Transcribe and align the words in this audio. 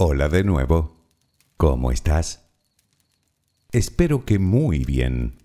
Hola 0.00 0.28
de 0.28 0.44
nuevo. 0.44 0.94
¿Cómo 1.56 1.90
estás? 1.90 2.44
Espero 3.72 4.24
que 4.24 4.38
muy 4.38 4.84
bien. 4.84 5.38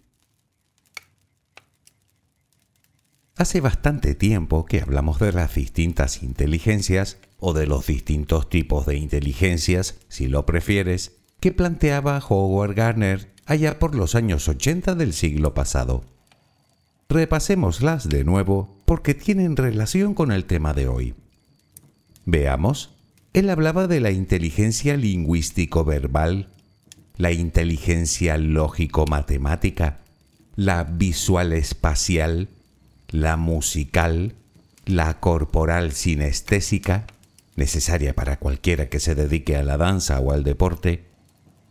Hace 3.36 3.62
bastante 3.62 4.14
tiempo 4.14 4.66
que 4.66 4.80
hablamos 4.80 5.18
de 5.18 5.32
las 5.32 5.56
distintas 5.56 6.22
inteligencias 6.22 7.18
o 7.40 7.54
de 7.54 7.66
los 7.66 7.88
distintos 7.88 8.48
tipos 8.48 8.86
de 8.86 8.96
inteligencias, 8.96 9.96
si 10.08 10.28
lo 10.28 10.46
prefieres, 10.46 11.14
que 11.40 11.52
planteaba 11.52 12.20
Howard 12.20 12.76
Gardner 12.76 13.34
allá 13.48 13.80
por 13.80 13.96
los 13.96 14.14
años 14.14 14.48
80 14.48 14.94
del 14.94 15.14
siglo 15.14 15.56
pasado. 15.56 16.04
Repasémoslas 17.10 18.08
de 18.08 18.24
nuevo 18.24 18.84
porque 18.86 19.16
tienen 19.16 19.58
relación 19.58 20.14
con 20.14 20.32
el 20.32 20.46
tema 20.46 20.76
de 20.76 20.88
hoy. 20.88 21.16
Veamos 22.26 22.93
él 23.34 23.50
hablaba 23.50 23.88
de 23.88 24.00
la 24.00 24.12
inteligencia 24.12 24.96
lingüístico-verbal, 24.96 26.50
la 27.18 27.32
inteligencia 27.32 28.38
lógico-matemática, 28.38 30.00
la 30.56 30.84
visual-espacial, 30.84 32.50
la 33.10 33.38
musical, 33.38 34.36
la 34.86 35.20
corporal 35.20 35.94
sinestésica, 35.94 37.08
necesaria 37.56 38.14
para 38.14 38.38
cualquiera 38.38 38.90
que 38.90 39.00
se 39.00 39.16
dedique 39.16 39.56
a 39.56 39.64
la 39.64 39.78
danza 39.78 40.20
o 40.20 40.32
al 40.32 40.44
deporte, 40.44 41.06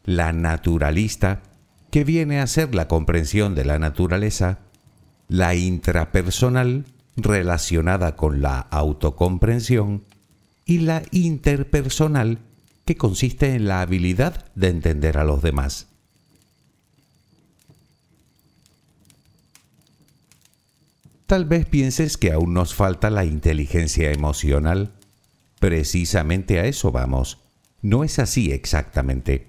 la 0.04 0.32
naturalista, 0.32 1.42
que 1.90 2.02
viene 2.02 2.40
a 2.40 2.46
ser 2.46 2.74
la 2.74 2.88
comprensión 2.88 3.54
de 3.54 3.64
la 3.64 3.78
naturaleza, 3.78 4.58
la 5.28 5.54
intrapersonal, 5.54 6.86
relacionada 7.16 8.16
con 8.16 8.40
la 8.40 8.58
autocomprensión, 8.58 10.02
y 10.64 10.78
la 10.78 11.02
interpersonal, 11.10 12.38
que 12.84 12.96
consiste 12.96 13.54
en 13.54 13.66
la 13.66 13.80
habilidad 13.80 14.44
de 14.54 14.68
entender 14.68 15.18
a 15.18 15.24
los 15.24 15.42
demás. 15.42 15.88
Tal 21.26 21.44
vez 21.46 21.64
pienses 21.64 22.18
que 22.18 22.32
aún 22.32 22.52
nos 22.52 22.74
falta 22.74 23.08
la 23.08 23.24
inteligencia 23.24 24.12
emocional. 24.12 24.92
Precisamente 25.60 26.58
a 26.58 26.66
eso 26.66 26.92
vamos. 26.92 27.38
No 27.80 28.04
es 28.04 28.18
así 28.18 28.52
exactamente. 28.52 29.46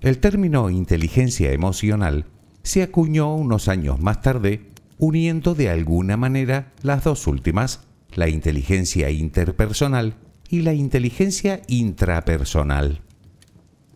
El 0.00 0.18
término 0.18 0.70
inteligencia 0.70 1.50
emocional 1.52 2.26
se 2.62 2.82
acuñó 2.82 3.34
unos 3.34 3.66
años 3.66 3.98
más 3.98 4.22
tarde, 4.22 4.70
uniendo 4.98 5.54
de 5.54 5.70
alguna 5.70 6.16
manera 6.16 6.72
las 6.82 7.02
dos 7.02 7.26
últimas 7.26 7.80
la 8.14 8.28
inteligencia 8.28 9.10
interpersonal 9.10 10.16
y 10.48 10.62
la 10.62 10.74
inteligencia 10.74 11.62
intrapersonal. 11.68 13.02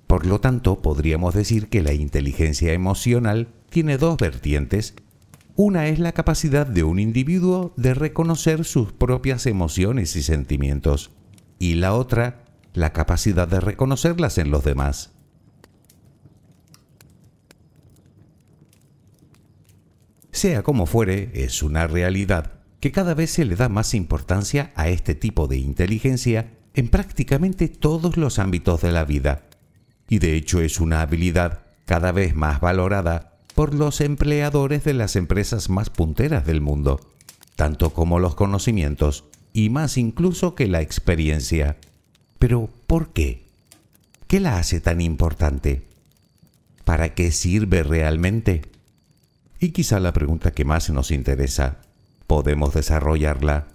Por 0.06 0.27
lo 0.27 0.41
tanto, 0.41 0.83
podríamos 0.83 1.34
decir 1.34 1.69
que 1.69 1.83
la 1.83 1.95
inteligencia 1.95 2.72
emocional 2.72 3.49
tiene 3.71 3.97
dos 3.97 4.19
vertientes. 4.19 4.95
Una 5.56 5.89
es 5.89 5.99
la 5.99 6.12
capacidad 6.12 6.67
de 6.67 6.84
un 6.84 6.99
individuo 6.99 7.72
de 7.77 7.95
reconocer 7.95 8.65
sus 8.65 8.93
propias 8.93 9.47
emociones 9.47 10.15
y 10.17 10.22
sentimientos, 10.22 11.11
y 11.59 11.75
la 11.75 11.95
otra, 11.95 12.45
la 12.75 12.93
capacidad 12.93 13.49
de 13.49 13.61
reconocerlas 13.61 14.39
en 14.39 14.51
los 14.51 14.65
demás. 14.65 15.12
Sea 20.31 20.62
como 20.62 20.87
fuere, 20.87 21.31
es 21.34 21.62
una 21.62 21.87
realidad 21.87 22.62
que 22.82 22.91
cada 22.91 23.15
vez 23.15 23.31
se 23.31 23.44
le 23.44 23.54
da 23.54 23.69
más 23.69 23.94
importancia 23.94 24.72
a 24.75 24.88
este 24.88 25.15
tipo 25.15 25.47
de 25.47 25.56
inteligencia 25.56 26.50
en 26.75 26.88
prácticamente 26.88 27.69
todos 27.69 28.16
los 28.16 28.41
ámbitos 28.41 28.82
de 28.82 28.91
la 28.91 29.04
vida. 29.04 29.44
Y 30.09 30.19
de 30.19 30.34
hecho 30.34 30.60
es 30.60 30.81
una 30.81 31.00
habilidad 31.00 31.60
cada 31.84 32.10
vez 32.10 32.34
más 32.34 32.60
valorada 32.60 33.38
por 33.54 33.72
los 33.72 34.00
empleadores 34.00 34.82
de 34.82 34.94
las 34.94 35.15
empresas 35.15 35.71
más 35.71 35.91
punteras 35.91 36.44
del 36.44 36.60
mundo, 36.60 36.98
tanto 37.54 37.91
como 37.91 38.19
los 38.19 38.34
conocimientos 38.34 39.26
y 39.53 39.71
más 39.71 39.97
incluso 39.97 40.56
que 40.56 40.66
la 40.66 40.81
experiencia. 40.81 41.76
Pero, 42.41 42.69
¿por 42.88 43.12
qué? 43.12 43.44
¿Qué 44.26 44.41
la 44.41 44.59
hace 44.59 44.81
tan 44.81 45.00
importante? 45.00 45.87
¿Para 46.84 47.15
qué 47.15 47.31
sirve 47.31 47.84
realmente? 47.84 48.62
Y 49.60 49.69
quizá 49.69 50.00
la 50.00 50.12
pregunta 50.12 50.50
que 50.50 50.65
más 50.65 50.91
nos 50.91 51.12
interesa 51.12 51.78
podemos 52.32 52.72
desarrollarla? 52.72 53.66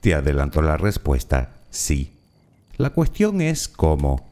Te 0.00 0.14
adelanto 0.14 0.62
la 0.62 0.78
respuesta, 0.78 1.52
sí. 1.68 2.14
La 2.78 2.94
cuestión 2.94 3.42
es 3.42 3.68
cómo. 3.68 4.26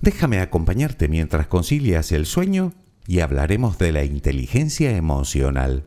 Déjame 0.00 0.40
acompañarte 0.40 1.06
mientras 1.06 1.46
concilias 1.46 2.10
el 2.10 2.26
sueño 2.26 2.72
y 3.06 3.20
hablaremos 3.20 3.78
de 3.78 3.92
la 3.92 4.02
inteligencia 4.02 4.96
emocional. 4.96 5.84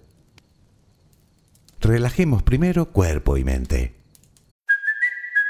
Relajemos 1.82 2.42
primero 2.42 2.86
cuerpo 2.86 3.36
y 3.36 3.44
mente. 3.44 3.94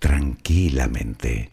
tranquilamente. 0.00 1.52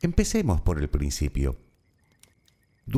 Empecemos 0.00 0.60
por 0.60 0.78
el 0.78 0.88
principio. 0.88 1.67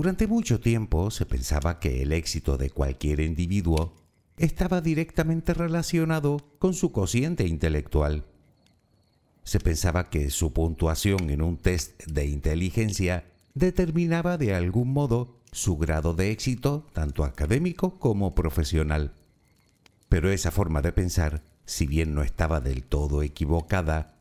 Durante 0.00 0.26
mucho 0.26 0.61
tiempo 0.61 1.11
se 1.11 1.26
pensaba 1.26 1.78
que 1.78 2.00
el 2.00 2.12
éxito 2.12 2.57
de 2.57 2.71
cualquier 2.71 3.21
individuo 3.21 3.92
estaba 4.38 4.80
directamente 4.80 5.52
relacionado 5.52 6.38
con 6.59 6.73
su 6.73 6.90
cociente 6.90 7.47
intelectual. 7.47 8.25
Se 9.45 9.61
pensaba 9.61 10.09
que 10.09 10.30
su 10.30 10.54
puntuación 10.54 11.28
en 11.28 11.42
un 11.42 11.59
test 11.59 12.02
de 12.07 12.25
inteligencia 12.25 13.26
determinaba 13.52 14.38
de 14.38 14.54
algún 14.54 14.90
modo 14.90 15.42
su 15.52 15.76
grado 15.76 16.14
de 16.14 16.30
éxito, 16.30 16.87
tanto 16.95 17.23
académico 17.23 17.99
como 17.99 18.35
profesional. 18.35 19.12
Pero 20.09 20.30
esa 20.30 20.50
forma 20.50 20.80
de 20.80 20.92
pensar, 20.92 21.42
si 21.66 21.87
bien 21.87 22.14
no 22.14 22.23
estaba 22.23 22.62
del 22.62 22.85
todo 22.85 23.23
equivocada, 23.23 24.14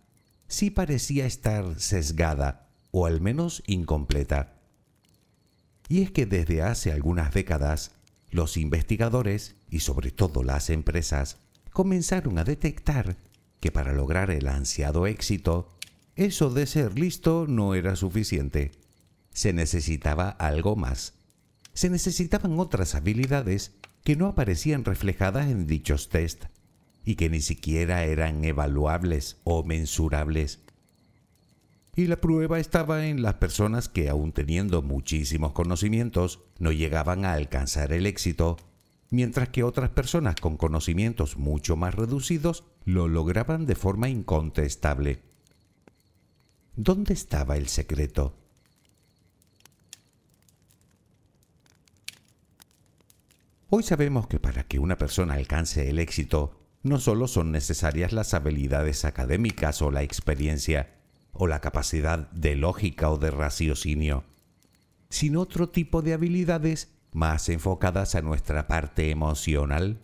sí 0.50 0.72
parecía 0.72 1.26
estar 1.26 1.80
sesgada 1.80 2.68
o 2.92 3.06
al 3.06 3.22
menos 3.22 3.64
incompleta. 3.66 4.59
Y 5.90 6.04
es 6.04 6.12
que 6.12 6.28
desde 6.28 6.62
hace 6.62 6.92
algunas 6.92 7.34
décadas, 7.34 7.92
los 8.30 8.58
investigadores 8.58 9.56
y 9.72 9.80
sobre 9.80 10.12
todo 10.12 10.44
las 10.44 10.70
empresas 10.70 11.38
comenzaron 11.74 12.38
a 12.38 12.44
detectar 12.44 13.18
que 13.60 13.72
para 13.72 13.92
lograr 13.94 14.30
el 14.30 14.48
ansiado 14.48 15.08
éxito, 15.08 15.68
eso 16.16 16.52
de 16.52 16.68
ser 16.68 16.98
listo 16.98 17.46
no 17.48 17.74
era 17.74 17.96
suficiente. 17.96 18.72
Se 19.32 19.52
necesitaba 19.52 20.30
algo 20.30 20.76
más. 20.76 21.14
Se 21.74 21.90
necesitaban 21.90 22.60
otras 22.60 22.94
habilidades 22.94 23.72
que 24.04 24.16
no 24.16 24.28
aparecían 24.28 24.86
reflejadas 24.86 25.48
en 25.48 25.66
dichos 25.66 26.10
test 26.10 26.46
y 27.04 27.16
que 27.16 27.30
ni 27.30 27.42
siquiera 27.42 28.04
eran 28.04 28.44
evaluables 28.44 29.38
o 29.44 29.64
mensurables 29.64 30.60
y 32.00 32.08
la 32.08 32.22
prueba 32.22 32.60
estaba 32.60 33.08
en 33.08 33.22
las 33.22 33.34
personas 33.36 33.90
que, 33.90 34.08
aun 34.08 34.32
teniendo 34.32 34.82
muchísimos 34.82 35.52
conocimientos, 35.52 36.40
no 36.58 36.72
llegaban 36.72 37.26
a 37.26 37.34
alcanzar 37.34 37.92
el 37.92 38.06
éxito, 38.06 38.56
mientras 39.10 39.50
que 39.50 39.64
otras 39.64 39.90
personas 39.90 40.36
con 40.36 40.56
conocimientos 40.56 41.36
mucho 41.36 41.76
más 41.76 41.94
reducidos 41.94 42.64
lo 42.86 43.10
lograban 43.10 43.66
de 43.66 43.76
forma 43.76 44.08
incontestable. 44.08 45.22
¿Dónde 46.78 47.14
estaba 47.14 47.58
el 47.58 47.68
secreto? 47.68 48.34
Hoy 53.70 53.84
sabemos 53.84 54.28
que 54.28 54.40
para 54.40 54.64
que 54.64 54.80
una 54.80 54.98
persona 54.98 55.34
alcance 55.34 55.90
el 55.90 56.00
éxito, 56.00 56.62
no 56.82 56.98
solo 56.98 57.28
son 57.28 57.52
necesarias 57.52 58.14
las 58.14 58.34
habilidades 58.34 59.04
académicas 59.04 59.82
o 59.82 59.92
la 59.92 60.02
experiencia, 60.02 60.99
o 61.34 61.48
la 61.48 61.62
capacidad 61.62 62.30
de 62.32 62.56
lógica 62.56 63.10
o 63.10 63.18
de 63.18 63.32
raciocinio, 63.32 64.24
sino 65.10 65.42
otro 65.42 65.70
tipo 65.70 66.02
de 66.02 66.14
habilidades 66.14 66.90
más 67.12 67.50
enfocadas 67.50 68.16
a 68.16 68.22
nuestra 68.22 68.68
parte 68.68 69.10
emocional. 69.10 70.00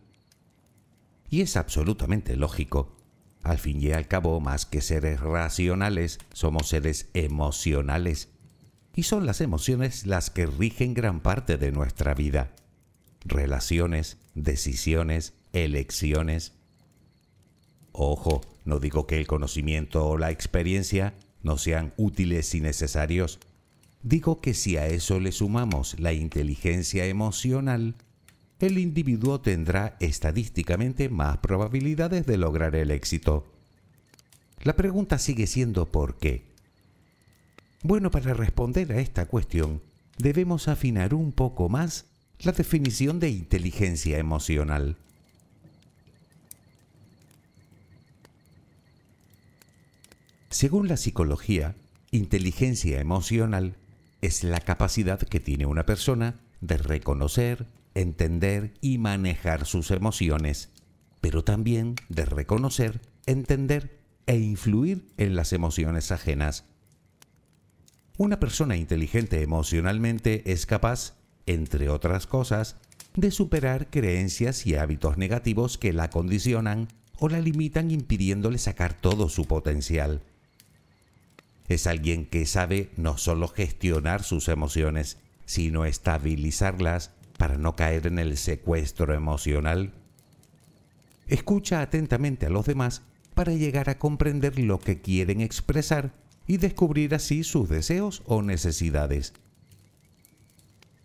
Y 1.29 1.41
es 1.41 1.57
absolutamente 1.57 2.35
lógico. 2.35 2.95
Al 3.43 3.59
fin 3.59 3.81
y 3.81 3.91
al 3.91 4.07
cabo, 4.07 4.39
más 4.39 4.65
que 4.65 4.81
seres 4.81 5.19
racionales, 5.19 6.19
somos 6.33 6.69
seres 6.69 7.09
emocionales. 7.13 8.29
Y 8.95 9.03
son 9.03 9.25
las 9.25 9.41
emociones 9.41 10.07
las 10.07 10.29
que 10.29 10.45
rigen 10.45 10.93
gran 10.93 11.19
parte 11.19 11.57
de 11.57 11.71
nuestra 11.71 12.13
vida. 12.13 12.53
Relaciones, 13.23 14.17
decisiones, 14.33 15.33
elecciones. 15.53 16.53
Ojo, 17.91 18.41
no 18.65 18.79
digo 18.79 19.07
que 19.07 19.17
el 19.19 19.27
conocimiento 19.27 20.05
o 20.05 20.17
la 20.17 20.31
experiencia 20.31 21.13
no 21.43 21.57
sean 21.57 21.93
útiles 21.97 22.53
y 22.55 22.61
necesarios. 22.61 23.39
Digo 24.01 24.41
que 24.41 24.53
si 24.53 24.77
a 24.77 24.87
eso 24.87 25.19
le 25.19 25.31
sumamos 25.31 25.99
la 25.99 26.13
inteligencia 26.13 27.05
emocional, 27.05 27.95
el 28.59 28.77
individuo 28.77 29.41
tendrá 29.41 29.95
estadísticamente 29.99 31.09
más 31.09 31.37
probabilidades 31.37 32.25
de 32.25 32.37
lograr 32.37 32.75
el 32.75 32.89
éxito. 32.89 33.45
La 34.61 34.75
pregunta 34.75 35.19
sigue 35.19 35.45
siendo 35.45 35.85
¿por 35.85 36.17
qué? 36.17 36.45
Bueno, 37.83 38.09
para 38.09 38.33
responder 38.33 38.91
a 38.91 38.99
esta 38.99 39.27
cuestión, 39.27 39.81
debemos 40.17 40.67
afinar 40.67 41.13
un 41.13 41.31
poco 41.31 41.69
más 41.69 42.05
la 42.39 42.51
definición 42.51 43.19
de 43.19 43.29
inteligencia 43.29 44.17
emocional. 44.17 44.97
Según 50.55 50.87
la 50.87 50.95
psicología, 50.95 51.75
inteligencia 52.11 53.01
emocional 53.01 53.75
es 54.21 54.45
la 54.45 54.61
capacidad 54.61 55.19
que 55.19 55.41
tiene 55.41 55.65
una 55.65 55.85
persona 55.85 56.39
de 56.61 56.77
reconocer, 56.77 57.65
entender 57.93 58.73
y 58.79 58.97
manejar 58.97 59.65
sus 59.65 59.91
emociones, 59.91 60.69
pero 61.19 61.43
también 61.43 61.95
de 62.07 62.23
reconocer, 62.23 63.01
entender 63.25 63.99
e 64.27 64.37
influir 64.37 65.05
en 65.17 65.35
las 65.35 65.51
emociones 65.51 66.13
ajenas. 66.13 66.63
Una 68.17 68.39
persona 68.39 68.77
inteligente 68.77 69.41
emocionalmente 69.41 70.53
es 70.53 70.65
capaz, 70.65 71.15
entre 71.47 71.89
otras 71.89 72.27
cosas, 72.27 72.77
de 73.13 73.31
superar 73.31 73.89
creencias 73.89 74.65
y 74.65 74.75
hábitos 74.75 75.17
negativos 75.17 75.77
que 75.77 75.91
la 75.91 76.09
condicionan 76.09 76.87
o 77.19 77.27
la 77.27 77.41
limitan 77.41 77.91
impidiéndole 77.91 78.57
sacar 78.57 78.93
todo 78.93 79.27
su 79.27 79.43
potencial. 79.43 80.21
Es 81.67 81.87
alguien 81.87 82.25
que 82.25 82.45
sabe 82.45 82.91
no 82.95 83.17
solo 83.17 83.47
gestionar 83.47 84.23
sus 84.23 84.47
emociones, 84.47 85.17
sino 85.45 85.85
estabilizarlas 85.85 87.11
para 87.37 87.57
no 87.57 87.75
caer 87.75 88.07
en 88.07 88.19
el 88.19 88.37
secuestro 88.37 89.13
emocional. 89.13 89.93
Escucha 91.27 91.81
atentamente 91.81 92.45
a 92.45 92.49
los 92.49 92.65
demás 92.65 93.01
para 93.33 93.53
llegar 93.53 93.89
a 93.89 93.97
comprender 93.97 94.59
lo 94.59 94.79
que 94.79 95.01
quieren 95.01 95.41
expresar 95.41 96.13
y 96.47 96.57
descubrir 96.57 97.15
así 97.15 97.43
sus 97.43 97.67
deseos 97.67 98.21
o 98.25 98.41
necesidades. 98.41 99.33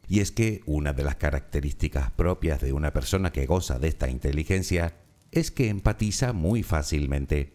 Y 0.08 0.20
es 0.20 0.32
que 0.32 0.62
una 0.66 0.92
de 0.92 1.04
las 1.04 1.16
características 1.16 2.10
propias 2.10 2.60
de 2.60 2.72
una 2.72 2.92
persona 2.92 3.32
que 3.32 3.46
goza 3.46 3.78
de 3.78 3.88
esta 3.88 4.10
inteligencia 4.10 4.96
es 5.30 5.50
que 5.50 5.68
empatiza 5.68 6.32
muy 6.32 6.62
fácilmente, 6.62 7.54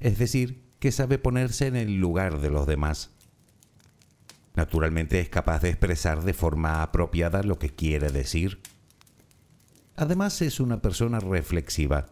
es 0.00 0.18
decir, 0.18 0.61
que 0.82 0.90
sabe 0.90 1.16
ponerse 1.16 1.68
en 1.68 1.76
el 1.76 2.00
lugar 2.00 2.40
de 2.40 2.50
los 2.50 2.66
demás. 2.66 3.10
Naturalmente 4.56 5.20
es 5.20 5.28
capaz 5.28 5.62
de 5.62 5.68
expresar 5.68 6.24
de 6.24 6.34
forma 6.34 6.82
apropiada 6.82 7.44
lo 7.44 7.56
que 7.56 7.70
quiere 7.70 8.10
decir. 8.10 8.60
Además 9.94 10.42
es 10.42 10.58
una 10.58 10.82
persona 10.82 11.20
reflexiva, 11.20 12.06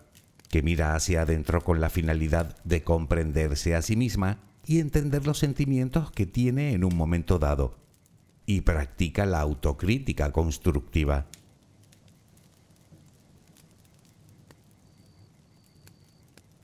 que 0.50 0.62
mira 0.62 0.94
hacia 0.94 1.22
adentro 1.22 1.62
con 1.62 1.80
la 1.80 1.90
finalidad 1.90 2.62
de 2.62 2.84
comprenderse 2.84 3.74
a 3.74 3.82
sí 3.82 3.96
misma 3.96 4.38
y 4.64 4.78
entender 4.78 5.26
los 5.26 5.38
sentimientos 5.38 6.12
que 6.12 6.26
tiene 6.26 6.72
en 6.72 6.84
un 6.84 6.94
momento 6.94 7.40
dado, 7.40 7.76
y 8.46 8.60
practica 8.60 9.26
la 9.26 9.40
autocrítica 9.40 10.30
constructiva. 10.30 11.26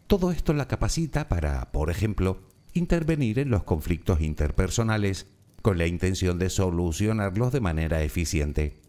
Todo 0.07 0.31
esto 0.31 0.53
la 0.53 0.69
capacita 0.69 1.29
para, 1.29 1.73
por 1.73 1.91
ejemplo, 1.91 2.41
intervenir 2.75 3.41
en 3.41 3.51
los 3.51 3.65
conflictos 3.65 4.21
interpersonales 4.21 5.27
con 5.63 5.79
la 5.79 5.87
intención 5.89 6.39
de 6.39 6.49
solucionarlos 6.49 7.53
de 7.53 7.61
manera 7.61 8.03
eficiente, 8.05 8.81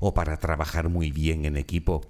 o 0.00 0.12
para 0.12 0.38
trabajar 0.38 0.88
muy 0.88 1.12
bien 1.12 1.44
en 1.44 1.56
equipo, 1.56 2.00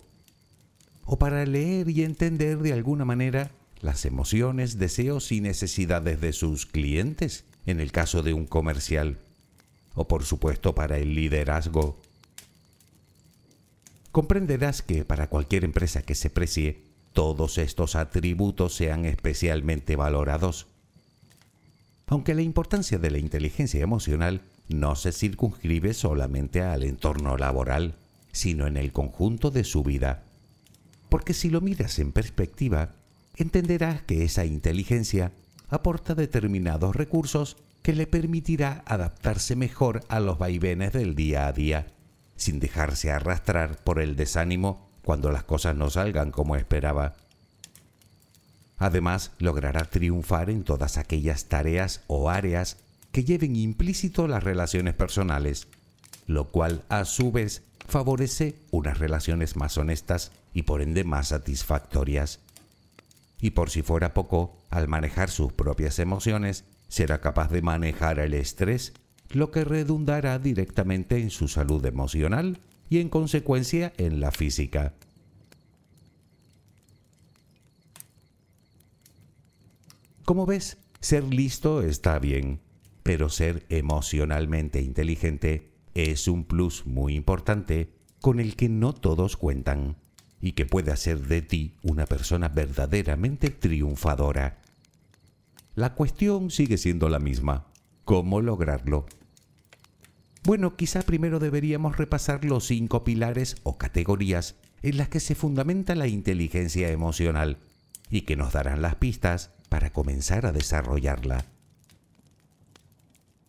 o 1.05 1.19
para 1.19 1.45
leer 1.45 1.91
y 1.91 2.03
entender 2.03 2.61
de 2.61 2.73
alguna 2.73 3.05
manera 3.05 3.51
las 3.83 4.07
emociones, 4.07 4.79
deseos 4.79 5.31
y 5.31 5.43
necesidades 5.43 6.19
de 6.19 6.33
sus 6.33 6.65
clientes, 6.65 7.45
en 7.67 7.79
el 7.79 7.93
caso 7.93 8.23
de 8.23 8.33
un 8.33 8.47
comercial, 8.47 9.19
o 9.95 10.09
por 10.09 10.25
supuesto 10.25 10.75
para 10.75 10.97
el 10.97 11.15
liderazgo. 11.15 12.01
Comprenderás 14.13 14.81
que 14.81 15.05
para 15.05 15.29
cualquier 15.29 15.65
empresa 15.65 16.01
que 16.01 16.15
se 16.15 16.31
precie, 16.31 16.84
todos 17.15 17.59
estos 17.59 17.95
atributos 17.95 18.75
sean 18.75 19.07
especialmente 19.07 19.97
valorados. 19.97 20.67
Aunque 22.07 22.35
la 22.35 22.43
importancia 22.43 22.99
de 22.99 23.11
la 23.11 23.19
inteligencia 23.19 23.81
emocional 23.81 24.43
no 24.69 24.97
se 24.97 25.13
circunscribe 25.13 25.95
solamente 25.95 26.61
al 26.61 26.83
entorno 26.83 27.39
laboral, 27.39 27.95
sino 28.33 28.67
en 28.67 28.77
el 28.77 28.93
conjunto 28.93 29.51
de 29.51 29.65
su 29.65 29.83
vida. 29.85 30.25
Porque 31.09 31.35
si 31.35 31.49
lo 31.49 31.61
miras 31.61 31.99
en 32.01 32.13
perspectiva, 32.13 32.97
entenderás 33.37 34.03
que 34.03 34.25
esa 34.25 34.45
inteligencia 34.45 35.33
aporta 35.69 36.15
determinados 36.15 36.97
recursos 36.97 37.57
que 37.83 37.93
le 37.93 38.07
permitirá 38.07 38.83
adaptarse 38.87 39.55
mejor 39.55 40.01
a 40.09 40.19
los 40.19 40.39
vaivenes 40.39 40.93
del 40.93 41.15
día 41.15 41.47
a 41.47 41.53
día, 41.53 41.87
sin 42.37 42.59
dejarse 42.59 43.13
arrastrar 43.13 43.77
por 43.85 44.01
el 44.01 44.17
desánimo 44.17 44.89
cuando 45.05 45.31
las 45.31 45.45
cosas 45.45 45.77
no 45.77 45.91
salgan 45.91 46.31
como 46.31 46.57
esperaba. 46.57 47.15
Además, 48.79 49.33
logrará 49.39 49.85
triunfar 49.85 50.51
en 50.51 50.65
todas 50.65 50.99
aquellas 50.99 51.47
tareas 51.47 52.03
o 52.07 52.31
áreas 52.31 52.79
que 53.13 53.25
lleven 53.25 53.55
implícito 53.55 54.27
las 54.27 54.43
relaciones 54.43 54.95
personales, 54.95 55.69
lo 56.27 56.49
cual 56.49 56.83
a 56.89 57.05
su 57.05 57.31
vez 57.31 57.63
favorece 57.87 58.57
unas 58.71 58.99
relaciones 58.99 59.57
más 59.57 59.79
honestas 59.79 60.33
y 60.53 60.63
por 60.63 60.83
ende 60.83 61.05
más 61.05 61.29
satisfactorias. 61.29 62.41
Y 63.41 63.51
por 63.51 63.71
si 63.71 63.83
fuera 63.83 64.15
poco, 64.15 64.57
al 64.71 64.89
manejar 64.89 65.31
sus 65.31 65.53
propias 65.53 65.99
emociones, 65.99 66.65
será 66.89 67.21
capaz 67.21 67.51
de 67.51 67.63
manejar 67.63 68.19
el 68.19 68.35
estrés, 68.35 68.95
lo 69.31 69.51
que 69.51 69.65
redundará 69.65 70.39
directamente 70.39 71.21
en 71.21 71.31
su 71.31 71.49
salud 71.49 71.85
emocional 71.87 72.59
y 72.89 72.99
en 72.99 73.09
consecuencia 73.09 73.93
en 73.97 74.21
la 74.21 74.31
física. 74.31 74.93
Como 80.25 80.47
ves, 80.47 80.79
ser 81.01 81.25
listo 81.25 81.83
está 81.83 82.19
bien, 82.19 82.61
pero 83.03 83.29
ser 83.29 83.67
emocionalmente 83.69 84.81
inteligente 84.81 85.71
es 85.93 86.29
un 86.29 86.45
plus 86.45 86.87
muy 86.87 87.15
importante 87.15 87.91
con 88.23 88.41
el 88.41 88.57
que 88.57 88.71
no 88.71 88.95
todos 88.95 89.37
cuentan 89.37 89.97
y 90.41 90.53
que 90.53 90.65
puede 90.65 90.93
hacer 90.93 91.27
de 91.27 91.43
ti 91.43 91.75
una 91.83 92.07
persona 92.07 92.49
verdaderamente 92.49 93.51
triunfadora. 93.51 94.63
La 95.75 95.95
cuestión 95.95 96.51
sigue 96.51 96.79
siendo 96.79 97.11
la 97.11 97.19
misma. 97.19 97.67
¿Cómo 98.05 98.41
lograrlo? 98.41 99.07
Bueno, 100.43 100.77
quizá 100.77 101.03
primero 101.03 101.39
deberíamos 101.39 101.99
repasar 101.99 102.45
los 102.45 102.67
cinco 102.67 103.05
pilares 103.05 103.57
o 103.63 103.77
categorías 103.77 104.57
en 104.83 104.97
las 104.97 105.09
que 105.09 105.21
se 105.21 105.35
fundamenta 105.35 105.95
la 105.95 106.07
inteligencia 106.07 106.91
emocional 106.91 107.59
y 108.11 108.23
que 108.23 108.37
nos 108.37 108.53
darán 108.53 108.81
las 108.83 108.95
pistas 108.97 109.54
para 109.75 109.93
comenzar 109.93 110.47
a 110.47 110.53
desarrollarla. 110.53 111.47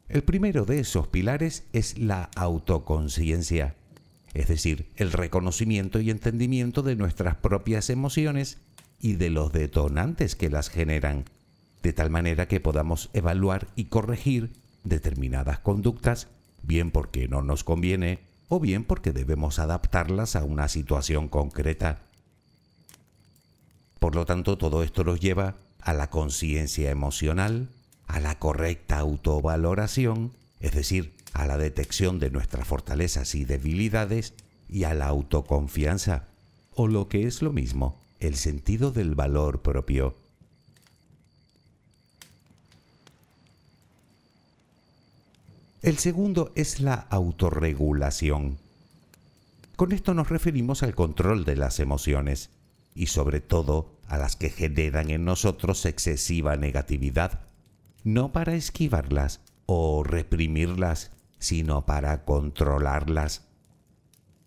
El 0.09 0.23
primero 0.23 0.65
de 0.65 0.79
esos 0.79 1.07
pilares 1.07 1.67
es 1.71 1.99
la 1.99 2.31
autoconciencia, 2.35 3.75
es 4.33 4.47
decir, 4.47 4.89
el 4.95 5.11
reconocimiento 5.11 5.99
y 5.99 6.09
entendimiento 6.09 6.81
de 6.81 6.95
nuestras 6.95 7.35
propias 7.35 7.91
emociones 7.91 8.57
y 8.99 9.17
de 9.17 9.29
los 9.29 9.53
detonantes 9.53 10.35
que 10.35 10.49
las 10.49 10.69
generan, 10.69 11.25
de 11.83 11.93
tal 11.93 12.09
manera 12.09 12.47
que 12.47 12.59
podamos 12.59 13.11
evaluar 13.13 13.67
y 13.75 13.85
corregir 13.85 14.49
determinadas 14.83 15.59
conductas 15.59 16.27
bien 16.63 16.89
porque 16.89 17.27
no 17.27 17.43
nos 17.43 17.63
conviene 17.63 18.21
o 18.47 18.59
bien 18.59 18.83
porque 18.83 19.13
debemos 19.13 19.59
adaptarlas 19.59 20.35
a 20.35 20.43
una 20.43 20.69
situación 20.69 21.27
concreta. 21.27 21.99
Por 23.99 24.15
lo 24.15 24.25
tanto, 24.25 24.57
todo 24.57 24.81
esto 24.81 25.03
nos 25.03 25.19
lleva 25.19 25.57
a 25.85 25.93
la 25.93 26.09
conciencia 26.09 26.89
emocional, 26.89 27.69
a 28.07 28.19
la 28.19 28.39
correcta 28.39 28.97
autovaloración, 28.97 30.31
es 30.59 30.73
decir, 30.73 31.13
a 31.33 31.45
la 31.45 31.57
detección 31.57 32.19
de 32.19 32.31
nuestras 32.31 32.67
fortalezas 32.67 33.35
y 33.35 33.45
debilidades, 33.45 34.33
y 34.67 34.85
a 34.85 34.95
la 34.95 35.05
autoconfianza, 35.05 36.23
o 36.73 36.87
lo 36.87 37.07
que 37.07 37.27
es 37.27 37.43
lo 37.43 37.53
mismo, 37.53 38.01
el 38.19 38.35
sentido 38.35 38.91
del 38.91 39.13
valor 39.13 39.61
propio. 39.61 40.15
El 45.83 45.99
segundo 45.99 46.51
es 46.55 46.79
la 46.79 46.95
autorregulación. 46.95 48.57
Con 49.75 49.91
esto 49.91 50.15
nos 50.15 50.29
referimos 50.29 50.81
al 50.81 50.95
control 50.95 51.45
de 51.45 51.57
las 51.57 51.79
emociones 51.79 52.49
y 52.95 53.05
sobre 53.05 53.39
todo 53.39 53.94
a 54.07 54.17
las 54.17 54.35
que 54.35 54.49
generan 54.49 55.09
en 55.09 55.25
nosotros 55.25 55.85
excesiva 55.85 56.55
negatividad, 56.55 57.41
no 58.03 58.31
para 58.31 58.55
esquivarlas 58.55 59.41
o 59.65 60.03
reprimirlas, 60.03 61.11
sino 61.39 61.85
para 61.85 62.23
controlarlas. 62.23 63.47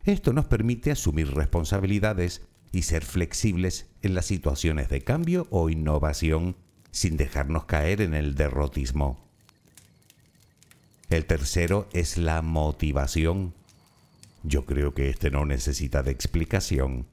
Esto 0.05 0.33
nos 0.33 0.47
permite 0.47 0.91
asumir 0.91 1.35
responsabilidades 1.35 2.43
y 2.73 2.83
ser 2.83 3.05
flexibles 3.05 3.87
en 4.03 4.15
las 4.15 4.27
situaciones 4.27 4.89
de 4.89 5.03
cambio 5.03 5.47
o 5.51 5.71
innovación 5.71 6.57
sin 6.91 7.17
dejarnos 7.17 7.65
caer 7.65 8.01
en 8.01 8.15
el 8.15 8.35
derrotismo. 8.35 9.29
El 11.11 11.25
tercero 11.25 11.89
es 11.93 12.19
la 12.19 12.43
motivación. 12.43 13.55
Yo 14.43 14.67
creo 14.67 14.95
que 14.95 15.09
este 15.09 15.31
no 15.31 15.45
necesita 15.47 16.03
de 16.03 16.11
explicación. 16.11 17.07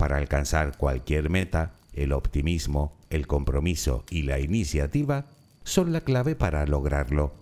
Para 0.00 0.16
alcanzar 0.16 0.78
cualquier 0.78 1.28
meta, 1.28 1.72
el 1.92 2.14
optimismo, 2.14 2.96
el 3.10 3.26
compromiso 3.26 4.02
y 4.08 4.22
la 4.22 4.38
iniciativa 4.40 5.26
son 5.62 5.92
la 5.92 6.00
clave 6.00 6.34
para 6.34 6.64
lograrlo. 6.64 7.34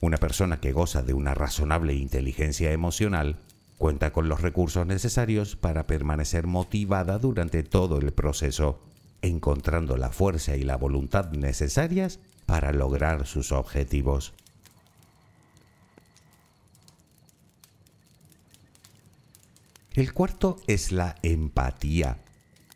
Una 0.00 0.16
persona 0.16 0.60
que 0.60 0.70
goza 0.70 1.02
de 1.02 1.12
una 1.12 1.34
razonable 1.34 1.94
inteligencia 1.94 2.70
emocional 2.70 3.40
cuenta 3.78 4.12
con 4.12 4.28
los 4.28 4.42
recursos 4.42 4.86
necesarios 4.86 5.56
para 5.56 5.88
permanecer 5.88 6.46
motivada 6.46 7.18
durante 7.18 7.64
todo 7.64 7.98
el 7.98 8.12
proceso, 8.12 8.78
encontrando 9.20 9.96
la 9.96 10.10
fuerza 10.10 10.54
y 10.54 10.62
la 10.62 10.76
voluntad 10.76 11.32
necesarias 11.32 12.20
para 12.46 12.70
lograr 12.70 13.26
sus 13.26 13.50
objetivos. 13.50 14.34
El 19.96 20.12
cuarto 20.12 20.58
es 20.66 20.92
la 20.92 21.16
empatía. 21.22 22.18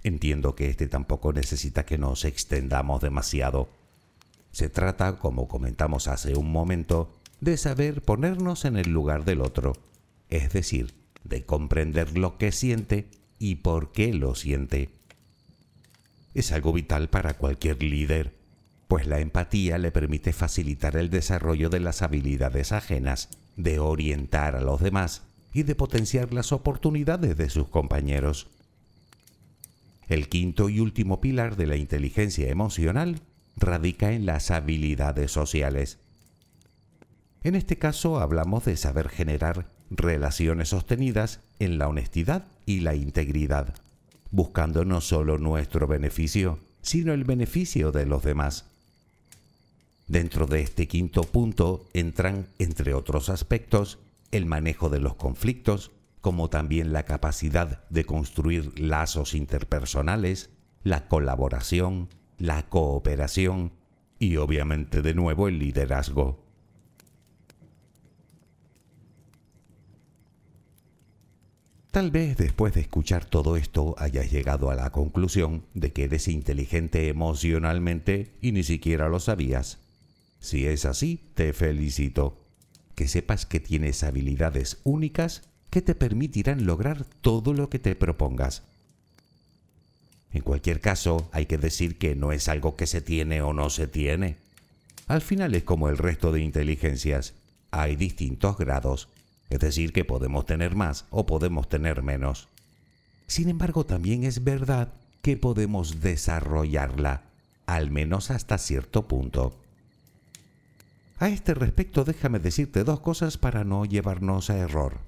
Entiendo 0.02 0.54
que 0.54 0.70
este 0.70 0.87
tampoco 0.87 1.35
necesita 1.35 1.85
que 1.85 1.98
nos 1.98 2.24
extendamos 2.24 3.02
demasiado. 3.02 3.68
Se 4.52 4.70
trata, 4.70 5.18
como 5.18 5.46
comentamos 5.46 6.09
hace 6.09 6.35
un 6.35 6.50
momento, 6.50 7.14
de 7.42 7.59
saber 7.59 8.00
ponernos 8.00 8.64
en 8.64 8.78
el 8.78 8.88
lugar 8.88 9.26
del 9.26 9.42
otro, 9.42 9.74
es 10.30 10.50
decir, 10.54 10.94
de 11.22 11.44
comprender 11.44 12.16
lo 12.16 12.38
que 12.38 12.52
siente 12.52 13.06
y 13.38 13.56
por 13.56 13.92
qué 13.92 14.14
lo 14.14 14.35
siente. 14.35 14.88
es 16.33 16.52
algo 16.52 16.72
vital 16.72 17.11
para 17.11 17.35
cualquier 17.35 17.83
líder, 17.83 18.33
pues 18.88 19.06
la 19.06 19.20
empatía 19.20 19.76
le 19.76 19.92
permite 19.92 20.33
facilitar 20.33 20.96
el 20.96 21.11
desarrollo 21.11 21.68
de 21.68 21.80
las 21.80 22.00
habilidades 22.00 22.72
ajenas, 22.72 23.28
de 23.56 23.78
orientar 23.78 24.56
a 24.56 24.62
los 24.62 24.80
demás 24.80 25.22
y 25.52 25.64
de 25.64 25.74
potenciar 25.74 26.32
las 26.32 26.52
oportunidades 26.52 27.36
de 27.36 27.50
sus 27.50 27.68
compañeros. 27.68 28.48
El 30.08 30.28
quinto 30.28 30.68
y 30.68 30.80
último 30.80 31.20
pilar 31.20 31.56
de 31.56 31.66
la 31.66 31.76
inteligencia 31.76 32.48
emocional 32.48 33.20
radica 33.56 34.12
en 34.12 34.26
las 34.26 34.50
habilidades 34.50 35.30
sociales. 35.30 35.98
En 37.42 37.54
este 37.54 37.78
caso 37.78 38.20
hablamos 38.20 38.64
de 38.64 38.76
saber 38.76 39.08
generar 39.08 39.66
relaciones 39.90 40.68
sostenidas 40.68 41.40
en 41.58 41.78
la 41.78 41.88
honestidad 41.88 42.44
y 42.66 42.80
la 42.80 42.94
integridad, 42.94 43.74
buscando 44.30 44.84
no 44.84 45.00
solo 45.00 45.38
nuestro 45.38 45.86
beneficio, 45.86 46.58
sino 46.82 47.12
el 47.12 47.24
beneficio 47.24 47.92
de 47.92 48.06
los 48.06 48.22
demás. 48.22 48.66
Dentro 50.06 50.46
de 50.46 50.60
este 50.62 50.88
quinto 50.88 51.22
punto 51.22 51.86
entran, 51.92 52.48
entre 52.58 52.94
otros 52.94 53.28
aspectos, 53.28 53.98
el 54.31 54.47
manejo 54.47 54.88
de 54.88 55.01
los 55.01 55.14
conflictos, 55.14 55.90
como 56.21 56.51
también 56.51 56.93
la 56.93 57.05
capacidad 57.05 57.88
de 57.88 58.05
construir 58.05 58.79
lazos 58.79 59.35
interpersonales, 59.35 60.51
la 60.83 61.09
colaboración, 61.09 62.09
la 62.38 62.69
cooperación 62.69 63.73
y 64.19 64.37
obviamente 64.37 65.03
de 65.03 65.14
nuevo 65.14 65.49
el 65.49 65.59
liderazgo. 65.59 66.45
Tal 71.90 72.12
vez 72.12 72.37
después 72.37 72.73
de 72.73 72.83
escuchar 72.83 73.25
todo 73.25 73.57
esto 73.57 73.97
hayas 73.99 74.31
llegado 74.31 74.71
a 74.71 74.77
la 74.77 74.90
conclusión 74.90 75.64
de 75.75 75.93
que 75.93 76.05
eres 76.05 76.29
inteligente 76.29 77.09
emocionalmente 77.09 78.37
y 78.40 78.53
ni 78.53 78.62
siquiera 78.62 79.09
lo 79.09 79.19
sabías. 79.19 79.79
Si 80.38 80.66
es 80.66 80.85
así, 80.85 81.33
te 81.35 81.53
felicito. 81.53 82.39
Que 83.00 83.08
sepas 83.08 83.46
que 83.46 83.60
tienes 83.60 84.02
habilidades 84.02 84.76
únicas 84.84 85.40
que 85.70 85.80
te 85.80 85.94
permitirán 85.94 86.66
lograr 86.66 87.06
todo 87.22 87.54
lo 87.54 87.70
que 87.70 87.78
te 87.78 87.94
propongas. 87.94 88.62
En 90.34 90.42
cualquier 90.42 90.82
caso, 90.82 91.30
hay 91.32 91.46
que 91.46 91.56
decir 91.56 91.96
que 91.96 92.14
no 92.14 92.30
es 92.30 92.46
algo 92.48 92.76
que 92.76 92.86
se 92.86 93.00
tiene 93.00 93.40
o 93.40 93.54
no 93.54 93.70
se 93.70 93.86
tiene. 93.86 94.36
Al 95.06 95.22
final 95.22 95.54
es 95.54 95.64
como 95.64 95.88
el 95.88 95.96
resto 95.96 96.30
de 96.30 96.42
inteligencias. 96.42 97.32
Hay 97.70 97.96
distintos 97.96 98.58
grados 98.58 99.08
es 99.48 99.58
decir, 99.58 99.94
que 99.94 100.04
podemos 100.04 100.44
tener 100.44 100.76
más 100.76 101.06
o 101.08 101.24
podemos 101.24 101.70
tener 101.70 102.02
menos. 102.02 102.48
Sin 103.26 103.48
embargo, 103.48 103.86
también 103.86 104.24
es 104.24 104.44
verdad 104.44 104.92
que 105.22 105.38
podemos 105.38 106.02
desarrollarla, 106.02 107.22
al 107.64 107.90
menos 107.90 108.30
hasta 108.30 108.58
cierto 108.58 109.08
punto. 109.08 109.60
A 111.20 111.28
este 111.28 111.52
respecto 111.52 112.04
déjame 112.04 112.38
decirte 112.38 112.83
dos 112.83 113.00
cosas 113.00 113.37
para 113.37 113.62
no 113.62 113.85
llevarnos 113.85 114.48
a 114.48 114.56
error. 114.56 115.00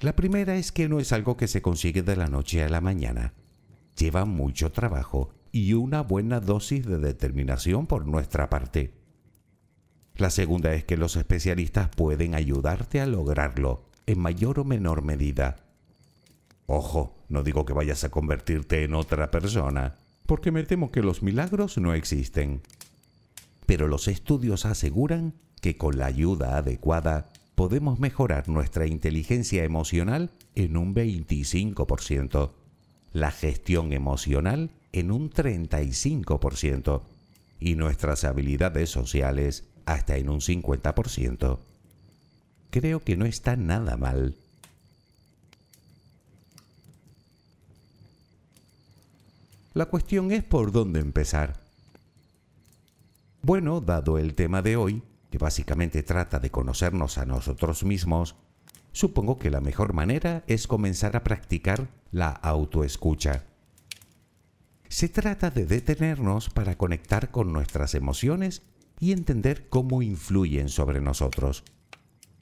La 0.00 0.16
primera 0.16 0.56
es 0.56 0.72
que 0.72 0.88
no 0.88 0.98
es 0.98 1.12
algo 1.12 1.36
que 1.36 1.46
se 1.46 1.60
consigue 1.60 2.02
de 2.02 2.16
la 2.16 2.26
noche 2.26 2.64
a 2.64 2.70
la 2.70 2.80
mañana. 2.80 3.34
Lleva 3.98 4.24
mucho 4.24 4.72
trabajo 4.72 5.34
y 5.52 5.74
una 5.74 6.00
buena 6.00 6.40
dosis 6.40 6.86
de 6.86 6.96
determinación 6.96 7.86
por 7.86 8.06
nuestra 8.06 8.48
parte. 8.48 8.94
La 10.16 10.30
segunda 10.30 10.72
es 10.72 10.84
que 10.84 10.96
los 10.96 11.16
especialistas 11.16 11.90
pueden 11.90 12.34
ayudarte 12.34 13.02
a 13.02 13.06
lograrlo 13.06 13.84
en 14.06 14.20
mayor 14.20 14.58
o 14.58 14.64
menor 14.64 15.02
medida. 15.02 15.66
Ojo, 16.64 17.14
no 17.28 17.42
digo 17.42 17.66
que 17.66 17.74
vayas 17.74 18.04
a 18.04 18.10
convertirte 18.10 18.84
en 18.84 18.94
otra 18.94 19.30
persona, 19.30 19.96
porque 20.24 20.50
me 20.50 20.62
temo 20.62 20.90
que 20.90 21.02
los 21.02 21.22
milagros 21.22 21.76
no 21.76 21.92
existen. 21.92 22.62
Pero 23.66 23.88
los 23.88 24.08
estudios 24.08 24.66
aseguran 24.66 25.34
que 25.60 25.76
con 25.76 25.98
la 25.98 26.06
ayuda 26.06 26.56
adecuada 26.56 27.30
podemos 27.54 28.00
mejorar 28.00 28.48
nuestra 28.48 28.86
inteligencia 28.86 29.64
emocional 29.64 30.30
en 30.54 30.76
un 30.76 30.94
25%, 30.94 32.50
la 33.12 33.30
gestión 33.30 33.92
emocional 33.92 34.70
en 34.92 35.10
un 35.10 35.30
35% 35.30 37.02
y 37.60 37.76
nuestras 37.76 38.24
habilidades 38.24 38.90
sociales 38.90 39.64
hasta 39.86 40.16
en 40.16 40.28
un 40.28 40.40
50%. 40.40 41.58
Creo 42.70 43.00
que 43.00 43.16
no 43.16 43.26
está 43.26 43.56
nada 43.56 43.96
mal. 43.96 44.36
La 49.74 49.86
cuestión 49.86 50.32
es 50.32 50.42
por 50.42 50.72
dónde 50.72 51.00
empezar. 51.00 51.61
Bueno, 53.44 53.80
dado 53.80 54.18
el 54.18 54.36
tema 54.36 54.62
de 54.62 54.76
hoy, 54.76 55.02
que 55.28 55.36
básicamente 55.36 56.04
trata 56.04 56.38
de 56.38 56.52
conocernos 56.52 57.18
a 57.18 57.26
nosotros 57.26 57.82
mismos, 57.82 58.36
supongo 58.92 59.40
que 59.40 59.50
la 59.50 59.60
mejor 59.60 59.94
manera 59.94 60.44
es 60.46 60.68
comenzar 60.68 61.16
a 61.16 61.24
practicar 61.24 61.88
la 62.12 62.28
autoescucha. 62.28 63.44
Se 64.88 65.08
trata 65.08 65.50
de 65.50 65.66
detenernos 65.66 66.50
para 66.50 66.78
conectar 66.78 67.32
con 67.32 67.52
nuestras 67.52 67.96
emociones 67.96 68.62
y 69.00 69.10
entender 69.10 69.68
cómo 69.68 70.02
influyen 70.02 70.68
sobre 70.68 71.00
nosotros. 71.00 71.64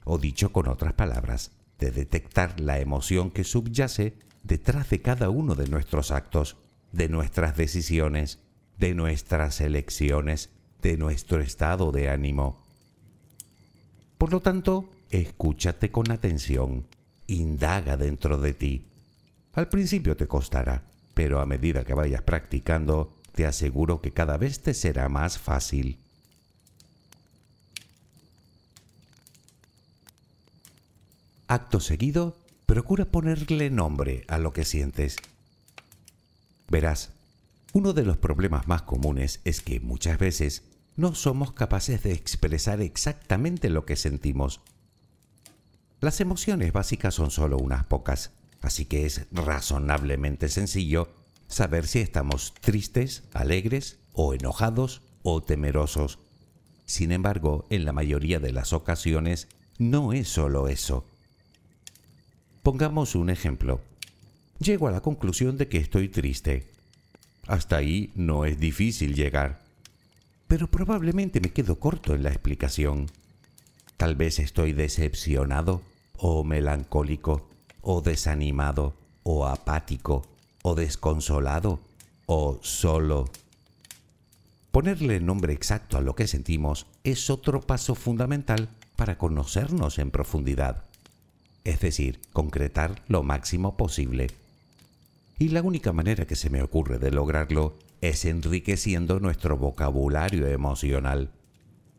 O 0.03 0.19
dicho 0.19 0.51
con 0.51 0.67
otras 0.67 0.93
palabras, 0.93 1.51
de 1.79 1.89
detectar 1.89 2.59
la 2.59 2.77
emoción 2.79 3.31
que 3.31 3.43
subyace 3.43 4.19
detrás 4.43 4.91
de 4.91 5.01
cada 5.01 5.31
uno 5.31 5.55
de 5.55 5.67
nuestros 5.67 6.11
actos, 6.11 6.57
de 6.91 7.09
nuestras 7.09 7.57
decisiones, 7.57 8.37
de 8.77 8.93
nuestras 8.93 9.61
elecciones, 9.61 10.51
de 10.81 10.97
nuestro 10.97 11.41
estado 11.41 11.91
de 11.91 12.09
ánimo. 12.09 12.63
Por 14.17 14.31
lo 14.31 14.41
tanto, 14.41 14.89
escúchate 15.09 15.91
con 15.91 16.11
atención, 16.11 16.85
indaga 17.27 17.97
dentro 17.97 18.37
de 18.37 18.53
ti. 18.53 18.85
Al 19.53 19.67
principio 19.67 20.15
te 20.15 20.27
costará, 20.27 20.83
pero 21.13 21.39
a 21.39 21.45
medida 21.45 21.83
que 21.83 21.93
vayas 21.93 22.21
practicando, 22.21 23.13
te 23.33 23.45
aseguro 23.45 24.01
que 24.01 24.11
cada 24.11 24.37
vez 24.37 24.61
te 24.61 24.73
será 24.73 25.09
más 25.09 25.37
fácil. 25.37 25.97
Acto 31.47 31.79
seguido, 31.81 32.37
procura 32.65 33.05
ponerle 33.05 33.69
nombre 33.69 34.23
a 34.29 34.37
lo 34.37 34.53
que 34.53 34.63
sientes. 34.63 35.17
Verás, 36.69 37.09
uno 37.73 37.91
de 37.91 38.03
los 38.03 38.17
problemas 38.17 38.67
más 38.67 38.83
comunes 38.83 39.41
es 39.43 39.61
que 39.61 39.81
muchas 39.81 40.17
veces 40.17 40.63
no 40.95 41.15
somos 41.15 41.53
capaces 41.53 42.03
de 42.03 42.13
expresar 42.13 42.81
exactamente 42.81 43.69
lo 43.69 43.85
que 43.85 43.95
sentimos. 43.95 44.61
Las 45.99 46.19
emociones 46.19 46.73
básicas 46.73 47.13
son 47.13 47.31
solo 47.31 47.57
unas 47.57 47.83
pocas, 47.85 48.31
así 48.61 48.85
que 48.85 49.05
es 49.05 49.27
razonablemente 49.31 50.49
sencillo 50.49 51.09
saber 51.47 51.85
si 51.87 51.99
estamos 51.99 52.53
tristes, 52.61 53.23
alegres 53.33 53.99
o 54.13 54.33
enojados 54.33 55.01
o 55.23 55.41
temerosos. 55.41 56.19
Sin 56.85 57.11
embargo, 57.11 57.67
en 57.69 57.85
la 57.85 57.93
mayoría 57.93 58.39
de 58.39 58.51
las 58.51 58.73
ocasiones 58.73 59.47
no 59.77 60.13
es 60.13 60.27
solo 60.27 60.67
eso. 60.67 61.05
Pongamos 62.63 63.15
un 63.15 63.29
ejemplo. 63.29 63.81
Llego 64.59 64.87
a 64.87 64.91
la 64.91 65.01
conclusión 65.01 65.57
de 65.57 65.67
que 65.67 65.77
estoy 65.77 66.09
triste. 66.09 66.69
Hasta 67.47 67.77
ahí 67.77 68.11
no 68.15 68.45
es 68.45 68.59
difícil 68.59 69.15
llegar. 69.15 69.60
Pero 70.51 70.67
probablemente 70.67 71.39
me 71.39 71.53
quedo 71.53 71.79
corto 71.79 72.13
en 72.13 72.23
la 72.23 72.29
explicación. 72.29 73.07
Tal 73.95 74.17
vez 74.17 74.37
estoy 74.37 74.73
decepcionado, 74.73 75.81
o 76.17 76.43
melancólico, 76.43 77.47
o 77.79 78.01
desanimado, 78.01 78.93
o 79.23 79.45
apático, 79.45 80.23
o 80.61 80.75
desconsolado, 80.75 81.79
o 82.25 82.59
solo. 82.63 83.29
Ponerle 84.73 85.21
nombre 85.21 85.53
exacto 85.53 85.97
a 85.97 86.01
lo 86.01 86.15
que 86.15 86.27
sentimos 86.27 86.85
es 87.05 87.29
otro 87.29 87.61
paso 87.61 87.95
fundamental 87.95 88.67
para 88.97 89.17
conocernos 89.17 89.99
en 89.99 90.11
profundidad 90.11 90.83
es 91.63 91.79
decir, 91.79 92.19
concretar 92.33 93.01
lo 93.07 93.23
máximo 93.23 93.77
posible. 93.77 94.27
Y 95.39 95.49
la 95.49 95.61
única 95.61 95.93
manera 95.93 96.25
que 96.25 96.35
se 96.35 96.49
me 96.49 96.61
ocurre 96.61 96.99
de 96.99 97.11
lograrlo 97.11 97.77
es 98.01 98.25
enriqueciendo 98.25 99.19
nuestro 99.19 99.57
vocabulario 99.57 100.47
emocional. 100.47 101.31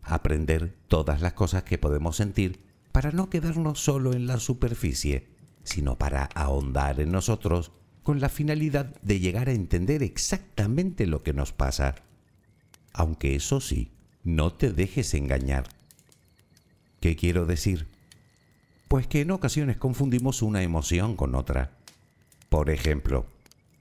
Aprender 0.03 0.77
todas 0.88 1.21
las 1.21 1.33
cosas 1.33 1.62
que 1.62 1.79
podemos 1.79 2.17
sentir 2.17 2.61
para 2.93 3.12
no 3.12 3.31
quedarnos 3.31 3.81
solo 3.81 4.12
en 4.12 4.27
la 4.27 4.38
superficie, 4.38 5.29
sino 5.65 5.97
para 5.97 6.25
ahondar 6.35 7.01
en 7.01 7.12
nosotros 7.12 7.73
con 8.03 8.21
la 8.21 8.29
finalidad 8.29 8.95
de 9.03 9.21
llegar 9.21 9.49
a 9.49 9.53
entender 9.53 10.03
exactamente 10.03 11.07
lo 11.07 11.23
que 11.23 11.33
nos 11.33 11.53
pasa. 11.53 11.95
Aunque 12.93 13.37
eso 13.37 13.61
sí, 13.61 13.93
no 14.25 14.53
te 14.53 14.73
dejes 14.73 15.15
engañar. 15.15 15.69
¿Qué 17.01 17.17
quiero 17.17 17.47
decir? 17.47 17.87
pues 18.93 19.07
que 19.07 19.23
en 19.23 19.31
ocasiones 19.31 19.79
confundimos 19.79 20.43
una 20.43 20.62
emoción 20.62 21.17
con 21.17 21.35
otra. 21.35 21.71
Por 22.51 22.69
ejemplo, 22.69 23.25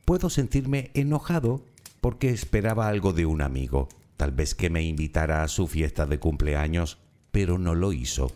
puedo 0.06 0.30
sentirme 0.30 0.90
enojado 0.94 1.66
porque 2.02 2.30
esperaba 2.30 2.88
algo 2.88 3.14
de 3.14 3.26
un 3.26 3.42
amigo, 3.42 3.88
tal 4.18 4.32
vez 4.32 4.56
que 4.56 4.70
me 4.70 4.84
invitara 4.84 5.44
a 5.44 5.48
su 5.48 5.68
fiesta 5.68 6.06
de 6.06 6.20
cumpleaños, 6.20 6.98
pero 7.32 7.58
no 7.58 7.76
lo 7.76 7.94
hizo. 7.94 8.32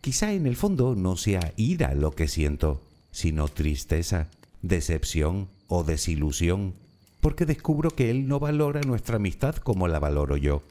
Quizá 0.00 0.32
en 0.32 0.46
el 0.46 0.56
fondo 0.56 0.94
no 0.94 1.16
sea 1.16 1.52
ira 1.56 1.94
lo 1.94 2.12
que 2.12 2.28
siento, 2.28 2.80
sino 3.10 3.48
tristeza, 3.48 4.28
decepción 4.62 5.48
o 5.66 5.82
desilusión, 5.82 6.74
porque 7.20 7.46
descubro 7.46 7.90
que 7.90 8.10
él 8.10 8.28
no 8.28 8.38
valora 8.38 8.80
nuestra 8.82 9.16
amistad 9.16 9.56
como 9.56 9.88
la 9.88 9.98
valoro 9.98 10.36
yo. 10.36 10.62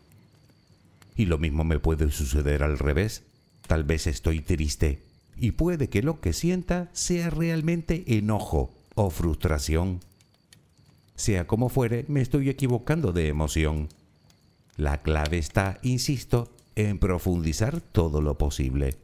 Y 1.15 1.25
lo 1.25 1.38
mismo 1.38 1.63
me 1.63 1.79
puede 1.79 2.10
suceder 2.12 2.63
al 2.63 2.79
revés. 2.79 3.23
Tal 3.67 3.83
vez 3.83 4.07
estoy 4.07 4.39
triste 4.39 5.01
y 5.36 5.51
puede 5.51 5.89
que 5.89 6.01
lo 6.01 6.19
que 6.19 6.33
sienta 6.33 6.89
sea 6.93 7.29
realmente 7.29 8.03
enojo 8.07 8.73
o 8.95 9.10
frustración. 9.10 9.99
Sea 11.17 11.47
como 11.47 11.67
fuere, 11.67 12.06
me 12.08 12.21
estoy 12.21 12.47
equivocando 12.47 13.12
de 13.12 13.27
emoción. 13.27 13.89
La 14.77 15.01
clave 15.01 15.39
está, 15.39 15.80
insisto, 15.82 16.53
en 16.75 16.99
profundizar 16.99 17.82
todo 17.82 18.21
lo 18.21 18.38
posible. 18.38 18.95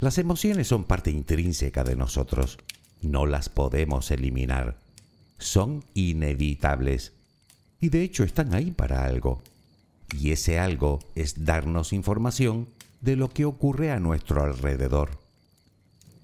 Las 0.00 0.18
emociones 0.18 0.66
son 0.66 0.82
parte 0.82 1.12
intrínseca 1.12 1.84
de 1.84 1.94
nosotros. 1.94 2.58
No 3.02 3.24
las 3.24 3.48
podemos 3.48 4.10
eliminar. 4.10 4.76
Son 5.38 5.84
inevitables. 5.94 7.12
Y 7.80 7.90
de 7.90 8.02
hecho 8.02 8.24
están 8.24 8.52
ahí 8.52 8.72
para 8.72 9.04
algo. 9.04 9.42
Y 10.18 10.32
ese 10.32 10.58
algo 10.58 10.98
es 11.14 11.44
darnos 11.44 11.92
información 11.92 12.66
de 13.00 13.14
lo 13.14 13.28
que 13.28 13.44
ocurre 13.44 13.92
a 13.92 14.00
nuestro 14.00 14.42
alrededor. 14.42 15.19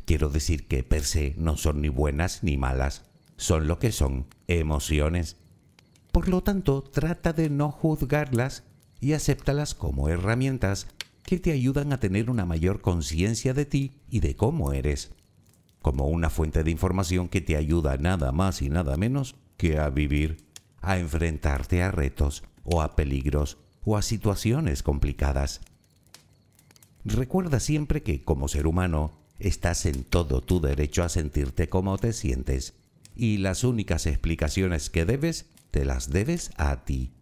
Quiero 0.06 0.28
decir 0.28 0.68
que 0.68 0.84
per 0.84 1.02
se 1.02 1.34
no 1.36 1.56
son 1.56 1.82
ni 1.82 1.88
buenas 1.88 2.44
ni 2.44 2.56
malas, 2.56 3.02
son 3.36 3.66
lo 3.66 3.80
que 3.80 3.90
son, 3.90 4.26
emociones. 4.46 5.36
Por 6.12 6.28
lo 6.28 6.44
tanto, 6.44 6.82
trata 6.82 7.32
de 7.32 7.50
no 7.50 7.72
juzgarlas 7.72 8.62
y 9.00 9.14
acéptalas 9.14 9.74
como 9.74 10.08
herramientas 10.08 10.86
que 11.24 11.40
te 11.40 11.50
ayudan 11.50 11.92
a 11.92 11.98
tener 11.98 12.30
una 12.30 12.46
mayor 12.46 12.80
conciencia 12.80 13.52
de 13.52 13.66
ti 13.66 14.00
y 14.08 14.20
de 14.20 14.36
cómo 14.36 14.72
eres, 14.72 15.10
como 15.82 16.06
una 16.06 16.30
fuente 16.30 16.62
de 16.62 16.70
información 16.70 17.28
que 17.28 17.40
te 17.40 17.56
ayuda 17.56 17.96
nada 17.96 18.30
más 18.30 18.62
y 18.62 18.70
nada 18.70 18.96
menos 18.96 19.34
que 19.56 19.78
a 19.78 19.90
vivir, 19.90 20.46
a 20.82 20.98
enfrentarte 20.98 21.82
a 21.82 21.90
retos 21.90 22.44
o 22.62 22.80
a 22.80 22.94
peligros 22.94 23.58
o 23.84 23.96
a 23.96 24.02
situaciones 24.02 24.84
complicadas. 24.84 25.62
Recuerda 27.04 27.58
siempre 27.58 28.04
que 28.04 28.22
como 28.22 28.46
ser 28.46 28.68
humano 28.68 29.25
estás 29.38 29.86
en 29.86 30.04
todo 30.04 30.40
tu 30.40 30.60
derecho 30.60 31.02
a 31.02 31.08
sentirte 31.08 31.68
como 31.68 31.98
te 31.98 32.12
sientes 32.12 32.74
y 33.14 33.38
las 33.38 33.64
únicas 33.64 34.06
explicaciones 34.06 34.90
que 34.90 35.04
debes 35.04 35.46
te 35.70 35.84
las 35.84 36.10
debes 36.10 36.50
a 36.56 36.84
ti. 36.84 37.12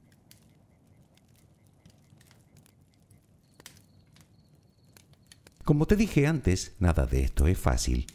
Como 5.64 5.86
te 5.86 5.96
dije 5.96 6.26
antes, 6.26 6.74
nada 6.78 7.06
de 7.06 7.22
esto 7.22 7.46
es 7.46 7.56
fácil, 7.56 8.06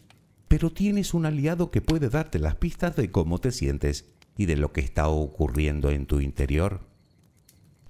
pero 0.48 0.72
tienes 0.72 1.14
un 1.14 1.26
aliado 1.26 1.72
que 1.72 1.82
puede 1.82 2.10
darte 2.10 2.38
las 2.38 2.56
pistas 2.56 2.96
de 2.96 3.12
cómo 3.12 3.40
te 3.40 3.52
sientes 3.52 4.06
y 4.38 4.46
de 4.46 4.56
lo 4.56 4.72
que 4.72 4.82
está 4.82 5.10
ocurriendo 5.10 5.90
en 5.90 6.06
tu 6.06 6.20
interior. 6.20 6.82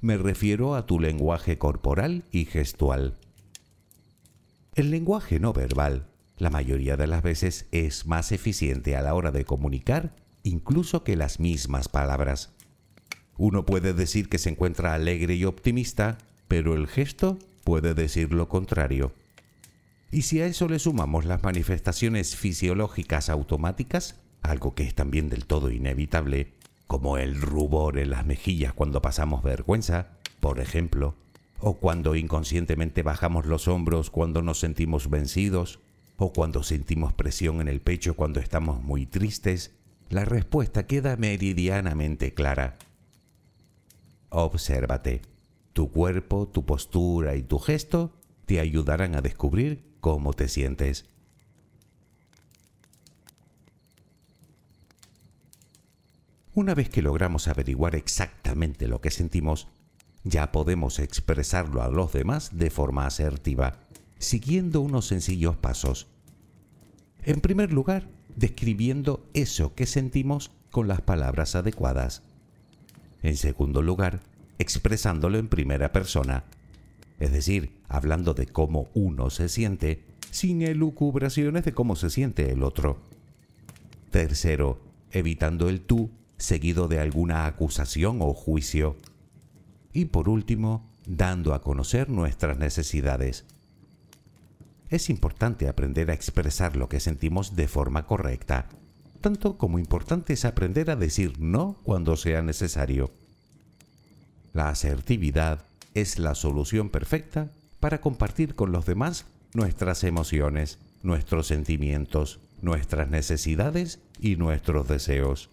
Me 0.02 0.18
refiero 0.18 0.76
a 0.76 0.86
tu 0.86 1.00
lenguaje 1.00 1.58
corporal 1.58 2.24
y 2.32 2.46
gestual. 2.46 3.18
El 4.80 4.92
lenguaje 4.92 5.42
no 5.42 5.52
verbal, 5.52 6.08
la 6.38 6.50
mayoría 6.50 6.96
de 6.96 7.06
las 7.06 7.22
veces, 7.22 7.68
es 7.74 8.06
más 8.06 8.32
eficiente 8.32 8.96
a 8.96 9.02
la 9.02 9.14
hora 9.14 9.30
de 9.30 9.44
comunicar 9.44 10.16
incluso 10.44 11.04
que 11.04 11.18
las 11.18 11.42
mismas 11.42 11.90
palabras. 11.90 12.54
Uno 13.38 13.66
puede 13.66 13.92
decir 13.92 14.30
que 14.30 14.38
se 14.38 14.52
encuentra 14.52 14.94
alegre 14.94 15.36
y 15.36 15.44
optimista, 15.44 16.18
pero 16.48 16.76
el 16.76 16.88
gesto 16.88 17.38
puede 17.66 17.94
decir 17.94 18.32
lo 18.32 18.48
contrario. 18.48 19.12
Y 20.12 20.22
si 20.22 20.40
a 20.40 20.46
eso 20.46 20.70
le 20.70 20.80
sumamos 20.80 21.26
las 21.26 21.44
manifestaciones 21.44 22.38
fisiológicas 22.38 23.30
automáticas, 23.30 24.16
algo 24.44 24.76
que 24.76 24.84
es 24.84 24.96
también 24.96 25.28
del 25.28 25.46
todo 25.46 25.72
inevitable, 25.72 26.54
como 26.88 27.18
el 27.18 27.42
rubor 27.42 27.98
en 28.00 28.12
las 28.12 28.26
mejillas 28.26 28.72
cuando 28.72 29.02
pasamos 29.02 29.44
vergüenza, 29.44 30.12
por 30.40 30.62
ejemplo, 30.62 31.18
o 31.60 31.76
cuando 31.76 32.16
inconscientemente 32.16 33.04
bajamos 33.04 33.46
los 33.46 33.68
hombros 33.68 34.10
cuando 34.10 34.42
nos 34.42 34.60
sentimos 34.60 35.10
vencidos, 35.10 35.80
o 36.18 36.34
cuando 36.34 36.64
sentimos 36.64 37.14
presión 37.14 37.62
en 37.62 37.68
el 37.68 37.82
pecho 37.82 38.16
cuando 38.16 38.40
estamos 38.40 38.84
muy 38.84 39.06
tristes, 39.06 39.72
la 40.10 40.26
respuesta 40.26 40.86
queda 40.86 41.16
meridianamente 41.16 42.34
clara. 42.34 42.78
Obsérvate. 44.30 45.22
Tu 45.74 45.92
cuerpo, 45.92 46.48
tu 46.48 46.66
postura 46.66 47.36
y 47.36 47.44
tu 47.44 47.58
gesto 47.60 48.12
te 48.46 48.60
ayudarán 48.60 49.16
a 49.16 49.22
descubrir 49.22 49.84
cómo 50.02 50.34
te 50.34 50.48
sientes. 50.48 51.06
Una 56.54 56.76
vez 56.76 56.90
que 56.90 57.02
logramos 57.02 57.48
averiguar 57.48 57.96
exactamente 57.96 58.88
lo 58.88 59.00
que 59.00 59.12
sentimos, 59.12 59.70
ya 60.24 60.52
podemos 60.52 61.00
expresarlo 61.00 61.82
a 61.82 61.90
los 61.90 62.12
demás 62.14 62.58
de 62.58 62.70
forma 62.70 63.06
asertiva, 63.06 63.80
siguiendo 64.18 64.82
unos 64.82 65.08
sencillos 65.08 65.58
pasos. 65.58 66.08
En 67.24 67.42
primer 67.42 67.72
lugar, 67.72 68.08
describiendo 68.36 69.26
eso 69.34 69.74
que 69.76 69.86
sentimos 69.86 70.52
con 70.72 70.88
las 70.88 71.02
palabras 71.02 71.56
adecuadas. 71.56 72.24
En 73.22 73.38
segundo 73.38 73.82
lugar, 73.82 74.22
expresándolo 74.58 75.38
en 75.38 75.48
primera 75.48 75.92
persona, 75.92 76.46
es 77.20 77.32
decir, 77.32 77.82
hablando 77.88 78.34
de 78.34 78.48
cómo 78.48 78.88
uno 78.94 79.30
se 79.30 79.50
siente, 79.50 80.06
sin 80.32 80.62
elucubraciones 80.62 81.66
de 81.66 81.74
cómo 81.74 81.96
se 81.96 82.10
siente 82.10 82.52
el 82.52 82.64
otro. 82.64 83.02
Tercero, 84.12 84.80
evitando 85.12 85.70
el 85.70 85.82
tú 85.82 86.12
seguido 86.38 86.88
de 86.88 87.00
alguna 87.00 87.46
acusación 87.46 88.20
o 88.22 88.34
juicio. 88.34 88.96
Y 89.94 90.06
por 90.06 90.30
último, 90.30 90.90
dando 91.06 91.54
a 91.54 91.62
conocer 91.62 92.10
nuestras 92.10 92.58
necesidades. 92.58 93.46
Es 94.90 95.10
importante 95.10 95.68
aprender 95.68 96.10
a 96.10 96.14
expresar 96.14 96.76
lo 96.76 96.90
que 96.90 97.00
sentimos 97.00 97.56
de 97.56 97.68
forma 97.68 98.06
correcta, 98.06 98.68
tanto 99.22 99.58
como 99.58 99.80
importante 99.80 100.34
es 100.34 100.46
aprender 100.46 100.90
a 100.90 100.96
decir 100.96 101.40
no 101.40 101.78
cuando 101.84 102.16
sea 102.16 102.42
necesario. 102.42 103.12
La 104.54 104.70
asertividad 104.70 105.66
es 105.94 106.20
la 106.20 106.36
solución 106.36 106.90
perfecta 106.90 107.52
para 107.80 108.02
compartir 108.02 108.56
con 108.56 108.72
los 108.72 108.86
demás 108.86 109.26
nuestras 109.54 110.04
emociones, 110.04 110.80
nuestros 111.04 111.48
sentimientos, 111.48 112.40
nuestras 112.62 113.10
necesidades 113.10 114.00
y 114.20 114.36
nuestros 114.36 114.88
deseos. 114.88 115.50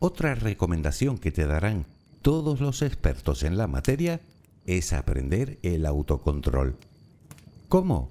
Otra 0.00 0.36
recomendación 0.36 1.18
que 1.18 1.32
te 1.32 1.46
darán 1.46 1.86
todos 2.22 2.60
los 2.60 2.82
expertos 2.82 3.42
en 3.42 3.56
la 3.56 3.66
materia 3.66 4.20
es 4.64 4.92
aprender 4.92 5.58
el 5.62 5.86
autocontrol. 5.86 6.76
¿Cómo? 7.68 8.10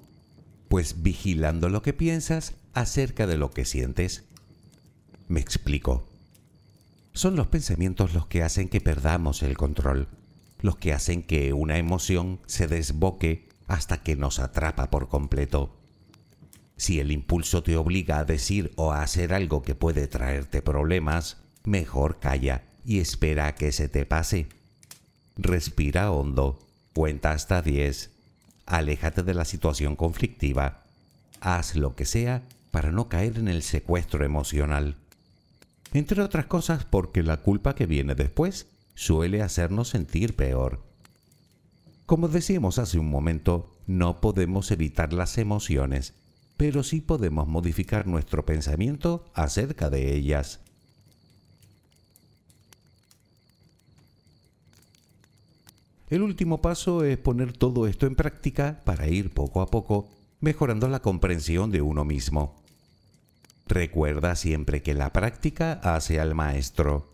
Pues 0.68 1.02
vigilando 1.02 1.70
lo 1.70 1.80
que 1.80 1.94
piensas 1.94 2.54
acerca 2.74 3.26
de 3.26 3.38
lo 3.38 3.50
que 3.50 3.64
sientes. 3.64 4.24
Me 5.28 5.40
explico. 5.40 6.06
Son 7.12 7.36
los 7.36 7.46
pensamientos 7.46 8.12
los 8.12 8.26
que 8.26 8.42
hacen 8.42 8.68
que 8.68 8.80
perdamos 8.80 9.42
el 9.42 9.56
control, 9.56 10.08
los 10.60 10.76
que 10.76 10.92
hacen 10.92 11.22
que 11.22 11.54
una 11.54 11.78
emoción 11.78 12.40
se 12.46 12.66
desboque 12.66 13.48
hasta 13.66 14.02
que 14.02 14.14
nos 14.14 14.40
atrapa 14.40 14.90
por 14.90 15.08
completo. 15.08 15.74
Si 16.76 17.00
el 17.00 17.12
impulso 17.12 17.62
te 17.62 17.76
obliga 17.76 18.18
a 18.18 18.24
decir 18.24 18.72
o 18.76 18.92
a 18.92 19.02
hacer 19.02 19.32
algo 19.32 19.62
que 19.62 19.74
puede 19.74 20.06
traerte 20.06 20.62
problemas, 20.62 21.47
mejor 21.64 22.18
calla 22.18 22.64
y 22.84 23.00
espera 23.00 23.46
a 23.46 23.54
que 23.54 23.72
se 23.72 23.88
te 23.88 24.06
pase. 24.06 24.48
Respira 25.36 26.10
hondo, 26.10 26.58
cuenta 26.92 27.32
hasta 27.32 27.62
10, 27.62 28.10
aléjate 28.66 29.22
de 29.22 29.34
la 29.34 29.44
situación 29.44 29.96
conflictiva, 29.96 30.84
haz 31.40 31.76
lo 31.76 31.94
que 31.94 32.04
sea 32.04 32.42
para 32.70 32.90
no 32.90 33.08
caer 33.08 33.38
en 33.38 33.48
el 33.48 33.62
secuestro 33.62 34.24
emocional. 34.24 34.96
Entre 35.92 36.22
otras 36.22 36.46
cosas 36.46 36.84
porque 36.84 37.22
la 37.22 37.38
culpa 37.38 37.74
que 37.74 37.86
viene 37.86 38.14
después 38.14 38.66
suele 38.94 39.42
hacernos 39.42 39.88
sentir 39.88 40.36
peor. 40.36 40.82
Como 42.04 42.28
decíamos 42.28 42.78
hace 42.78 42.98
un 42.98 43.10
momento, 43.10 43.70
no 43.86 44.20
podemos 44.20 44.70
evitar 44.70 45.12
las 45.12 45.38
emociones, 45.38 46.14
pero 46.56 46.82
sí 46.82 47.00
podemos 47.00 47.46
modificar 47.46 48.06
nuestro 48.06 48.44
pensamiento 48.44 49.24
acerca 49.34 49.88
de 49.88 50.14
ellas. 50.14 50.60
El 56.10 56.22
último 56.22 56.62
paso 56.62 57.04
es 57.04 57.18
poner 57.18 57.52
todo 57.52 57.86
esto 57.86 58.06
en 58.06 58.16
práctica 58.16 58.80
para 58.84 59.08
ir 59.08 59.30
poco 59.30 59.60
a 59.60 59.66
poco 59.66 60.08
mejorando 60.40 60.88
la 60.88 61.02
comprensión 61.02 61.70
de 61.70 61.82
uno 61.82 62.04
mismo. 62.04 62.62
Recuerda 63.66 64.34
siempre 64.34 64.82
que 64.82 64.94
la 64.94 65.12
práctica 65.12 65.72
hace 65.82 66.18
al 66.18 66.34
maestro. 66.34 67.12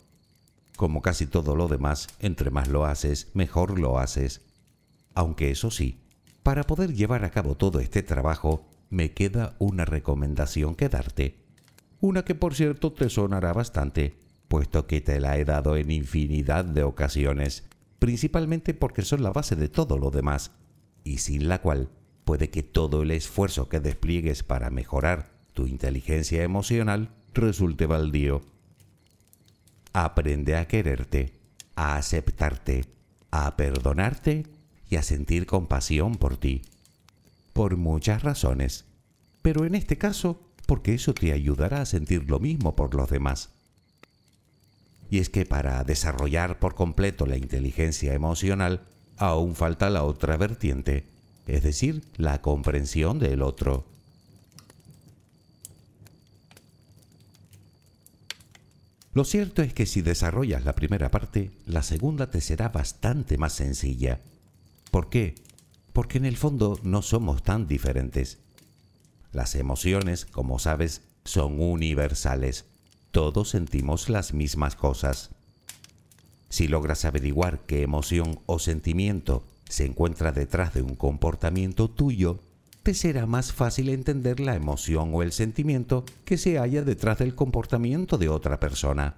Como 0.76 1.02
casi 1.02 1.26
todo 1.26 1.56
lo 1.56 1.66
demás, 1.66 2.08
entre 2.20 2.50
más 2.50 2.68
lo 2.68 2.84
haces, 2.84 3.28
mejor 3.34 3.80
lo 3.80 3.98
haces. 3.98 4.42
Aunque 5.14 5.50
eso 5.50 5.72
sí, 5.72 5.98
para 6.44 6.62
poder 6.64 6.94
llevar 6.94 7.24
a 7.24 7.30
cabo 7.30 7.56
todo 7.56 7.80
este 7.80 8.04
trabajo, 8.04 8.64
me 8.90 9.12
queda 9.12 9.56
una 9.58 9.84
recomendación 9.84 10.76
que 10.76 10.88
darte. 10.88 11.36
Una 12.00 12.24
que 12.24 12.36
por 12.36 12.54
cierto 12.54 12.92
te 12.92 13.08
sonará 13.10 13.52
bastante, 13.52 14.14
puesto 14.46 14.86
que 14.86 15.00
te 15.00 15.18
la 15.18 15.36
he 15.38 15.44
dado 15.44 15.76
en 15.76 15.90
infinidad 15.90 16.64
de 16.64 16.84
ocasiones, 16.84 17.64
principalmente 18.04 18.74
porque 18.74 19.00
son 19.00 19.22
la 19.22 19.32
base 19.32 19.56
de 19.56 19.70
todo 19.70 19.96
lo 19.96 20.10
demás, 20.10 20.50
y 21.04 21.20
sin 21.20 21.48
la 21.48 21.62
cual 21.62 21.88
puede 22.26 22.50
que 22.50 22.62
todo 22.62 23.00
el 23.00 23.10
esfuerzo 23.10 23.70
que 23.70 23.80
despliegues 23.80 24.42
para 24.42 24.68
mejorar 24.68 25.30
tu 25.54 25.66
inteligencia 25.66 26.42
emocional 26.42 27.08
resulte 27.32 27.86
baldío. 27.86 28.42
Aprende 29.94 30.54
a 30.54 30.68
quererte, 30.68 31.32
a 31.76 31.96
aceptarte, 31.96 32.84
a 33.30 33.56
perdonarte 33.56 34.48
y 34.90 34.96
a 34.96 35.02
sentir 35.02 35.46
compasión 35.46 36.16
por 36.16 36.36
ti. 36.36 36.60
Por 37.54 37.78
muchas 37.78 38.22
razones. 38.22 38.84
Pero 39.40 39.64
en 39.64 39.74
este 39.74 39.96
caso, 39.96 40.42
porque 40.66 40.92
eso 40.92 41.14
te 41.14 41.32
ayudará 41.32 41.80
a 41.80 41.86
sentir 41.86 42.28
lo 42.28 42.38
mismo 42.38 42.76
por 42.76 42.94
los 42.94 43.08
demás. 43.08 43.53
Y 45.10 45.18
es 45.18 45.30
que 45.30 45.46
para 45.46 45.84
desarrollar 45.84 46.58
por 46.58 46.74
completo 46.74 47.26
la 47.26 47.36
inteligencia 47.36 48.14
emocional, 48.14 48.82
aún 49.16 49.54
falta 49.54 49.90
la 49.90 50.04
otra 50.04 50.36
vertiente, 50.36 51.06
es 51.46 51.62
decir, 51.62 52.02
la 52.16 52.40
comprensión 52.40 53.18
del 53.18 53.42
otro. 53.42 53.86
Lo 59.14 59.24
cierto 59.24 59.62
es 59.62 59.72
que 59.72 59.86
si 59.86 60.02
desarrollas 60.02 60.64
la 60.64 60.74
primera 60.74 61.12
parte, 61.12 61.52
la 61.66 61.84
segunda 61.84 62.32
te 62.32 62.40
será 62.40 62.70
bastante 62.70 63.38
más 63.38 63.52
sencilla. 63.52 64.20
¿Por 64.90 65.08
qué? 65.08 65.36
Porque 65.92 66.18
en 66.18 66.24
el 66.24 66.36
fondo 66.36 66.80
no 66.82 67.00
somos 67.00 67.44
tan 67.44 67.68
diferentes. 67.68 68.38
Las 69.30 69.54
emociones, 69.54 70.24
como 70.24 70.58
sabes, 70.58 71.02
son 71.24 71.60
universales. 71.60 72.64
Todos 73.14 73.50
sentimos 73.50 74.08
las 74.08 74.34
mismas 74.34 74.74
cosas. 74.74 75.30
Si 76.48 76.66
logras 76.66 77.04
averiguar 77.04 77.60
qué 77.60 77.82
emoción 77.82 78.40
o 78.46 78.58
sentimiento 78.58 79.44
se 79.68 79.86
encuentra 79.86 80.32
detrás 80.32 80.74
de 80.74 80.82
un 80.82 80.96
comportamiento 80.96 81.88
tuyo, 81.88 82.40
te 82.82 82.92
será 82.92 83.26
más 83.26 83.52
fácil 83.52 83.90
entender 83.90 84.40
la 84.40 84.56
emoción 84.56 85.12
o 85.14 85.22
el 85.22 85.30
sentimiento 85.30 86.04
que 86.24 86.36
se 86.36 86.58
halla 86.58 86.82
detrás 86.82 87.18
del 87.18 87.36
comportamiento 87.36 88.18
de 88.18 88.30
otra 88.30 88.58
persona. 88.58 89.14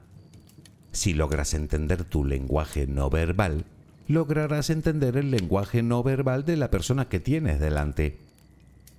Si 0.92 1.14
logras 1.14 1.54
entender 1.54 2.04
tu 2.04 2.26
lenguaje 2.26 2.86
no 2.86 3.08
verbal, 3.08 3.64
lograrás 4.08 4.68
entender 4.68 5.16
el 5.16 5.30
lenguaje 5.30 5.82
no 5.82 6.02
verbal 6.02 6.44
de 6.44 6.58
la 6.58 6.70
persona 6.70 7.08
que 7.08 7.18
tienes 7.18 7.60
delante. 7.60 8.18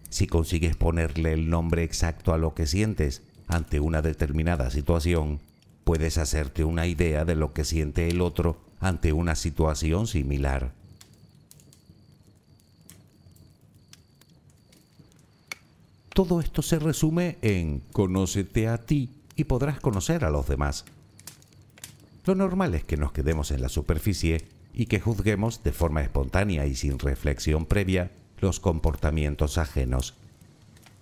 Si 0.09 0.25
consigues 0.25 0.75
ponerle 0.75 1.33
el 1.33 1.51
nombre 1.51 1.83
exacto 1.83 2.33
a 2.33 2.39
lo 2.39 2.55
que 2.55 2.65
sientes 2.65 3.21
ante 3.47 3.79
una 3.79 4.01
determinada 4.01 4.69
situación, 4.69 5.39
puedes 5.83 6.17
hacerte 6.17 6.63
una 6.63 6.85
idea 6.85 7.25
de 7.25 7.35
lo 7.35 7.53
que 7.53 7.63
siente 7.63 8.09
el 8.09 8.21
otro 8.21 8.57
ante 8.79 9.13
una 9.13 9.35
situación 9.35 10.07
similar. 10.07 10.73
Todo 16.13 16.41
esto 16.41 16.61
se 16.61 16.79
resume 16.79 17.37
en 17.41 17.81
conócete 17.91 18.67
a 18.67 18.79
ti 18.79 19.11
y 19.35 19.43
podrás 19.43 19.79
conocer 19.79 20.25
a 20.25 20.31
los 20.31 20.47
demás. 20.47 20.83
Lo 22.25 22.35
normal 22.35 22.73
es 22.73 22.83
que 22.83 22.97
nos 22.97 23.11
quedemos 23.11 23.51
en 23.51 23.61
la 23.61 23.69
superficie 23.69 24.47
y 24.73 24.87
que 24.87 24.99
juzguemos 24.99 25.63
de 25.63 25.71
forma 25.71 26.01
espontánea 26.01 26.65
y 26.65 26.75
sin 26.75 26.99
reflexión 26.99 27.65
previa 27.65 28.11
los 28.39 28.59
comportamientos 28.59 29.57
ajenos. 29.57 30.15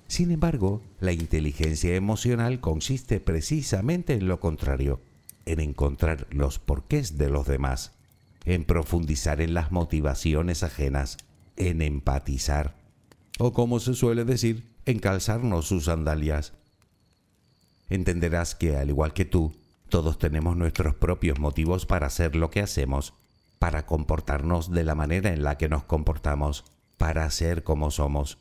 Sin 0.07 0.31
embargo, 0.31 0.81
la 0.99 1.11
inteligencia 1.11 1.95
emocional 1.95 2.59
consiste 2.59 3.19
precisamente 3.19 4.13
en 4.13 4.27
lo 4.27 4.39
contrario, 4.39 5.01
en 5.45 5.59
encontrar 5.59 6.27
los 6.31 6.59
porqués 6.59 7.17
de 7.17 7.29
los 7.29 7.47
demás, 7.47 7.91
en 8.45 8.65
profundizar 8.65 9.41
en 9.41 9.53
las 9.53 9.71
motivaciones 9.71 10.63
ajenas, 10.63 11.17
en 11.57 11.81
empatizar, 11.81 12.75
o 13.39 13.53
como 13.53 13.79
se 13.79 13.95
suele 13.95 14.25
decir, 14.25 14.63
en 14.85 14.99
calzarnos 14.99 15.67
sus 15.67 15.85
sandalias. 15.85 16.53
Entenderás 17.89 18.55
que, 18.55 18.77
al 18.77 18.89
igual 18.89 19.13
que 19.13 19.25
tú, 19.25 19.53
todos 19.89 20.17
tenemos 20.17 20.55
nuestros 20.55 20.95
propios 20.95 21.39
motivos 21.39 21.85
para 21.85 22.07
hacer 22.07 22.35
lo 22.35 22.49
que 22.49 22.61
hacemos, 22.61 23.13
para 23.59 23.85
comportarnos 23.85 24.71
de 24.71 24.83
la 24.83 24.95
manera 24.95 25.31
en 25.31 25.43
la 25.43 25.57
que 25.57 25.69
nos 25.69 25.83
comportamos, 25.83 26.65
para 26.97 27.29
ser 27.31 27.63
como 27.63 27.91
somos. 27.91 28.37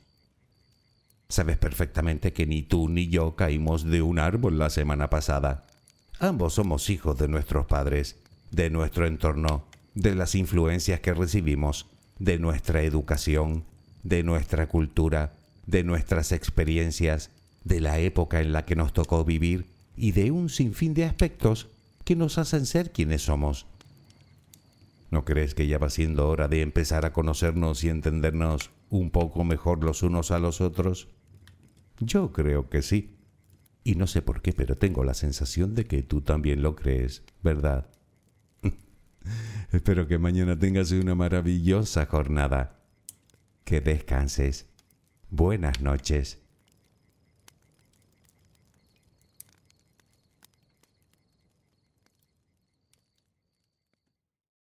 Sabes 1.28 1.56
perfectamente 1.56 2.32
que 2.32 2.46
ni 2.46 2.62
tú 2.62 2.88
ni 2.88 3.08
yo 3.08 3.34
caímos 3.36 3.84
de 3.84 4.02
un 4.02 4.18
árbol 4.18 4.58
la 4.58 4.70
semana 4.70 5.10
pasada. 5.10 5.66
Ambos 6.20 6.54
somos 6.54 6.90
hijos 6.90 7.18
de 7.18 7.28
nuestros 7.28 7.66
padres, 7.66 8.16
de 8.50 8.70
nuestro 8.70 9.06
entorno, 9.06 9.66
de 9.94 10.14
las 10.14 10.34
influencias 10.34 11.00
que 11.00 11.14
recibimos, 11.14 11.86
de 12.18 12.38
nuestra 12.38 12.82
educación, 12.82 13.64
de 14.02 14.22
nuestra 14.22 14.68
cultura, 14.68 15.34
de 15.66 15.82
nuestras 15.82 16.32
experiencias, 16.32 17.30
de 17.64 17.80
la 17.80 17.98
época 17.98 18.40
en 18.40 18.52
la 18.52 18.64
que 18.64 18.76
nos 18.76 18.92
tocó 18.92 19.24
vivir 19.24 19.66
y 19.96 20.12
de 20.12 20.30
un 20.30 20.50
sinfín 20.50 20.94
de 20.94 21.04
aspectos 21.04 21.68
que 22.04 22.16
nos 22.16 22.38
hacen 22.38 22.66
ser 22.66 22.92
quienes 22.92 23.22
somos. 23.22 23.66
¿No 25.10 25.24
crees 25.24 25.54
que 25.54 25.66
ya 25.66 25.78
va 25.78 25.90
siendo 25.90 26.28
hora 26.28 26.48
de 26.48 26.60
empezar 26.60 27.06
a 27.06 27.12
conocernos 27.12 27.82
y 27.84 27.88
entendernos 27.88 28.70
un 28.90 29.10
poco 29.10 29.44
mejor 29.44 29.82
los 29.82 30.02
unos 30.02 30.30
a 30.30 30.38
los 30.38 30.60
otros? 30.60 31.08
Yo 32.00 32.32
creo 32.32 32.68
que 32.68 32.82
sí. 32.82 33.16
Y 33.82 33.96
no 33.96 34.06
sé 34.06 34.22
por 34.22 34.40
qué, 34.40 34.52
pero 34.52 34.76
tengo 34.76 35.04
la 35.04 35.14
sensación 35.14 35.74
de 35.74 35.86
que 35.86 36.02
tú 36.02 36.22
también 36.22 36.62
lo 36.62 36.74
crees, 36.74 37.22
¿verdad? 37.42 37.90
Espero 39.72 40.06
que 40.06 40.18
mañana 40.18 40.58
tengas 40.58 40.90
una 40.92 41.14
maravillosa 41.14 42.06
jornada. 42.06 42.80
Que 43.64 43.80
descanses 43.80 44.68
Buenas 45.30 45.80
noches. 45.80 46.43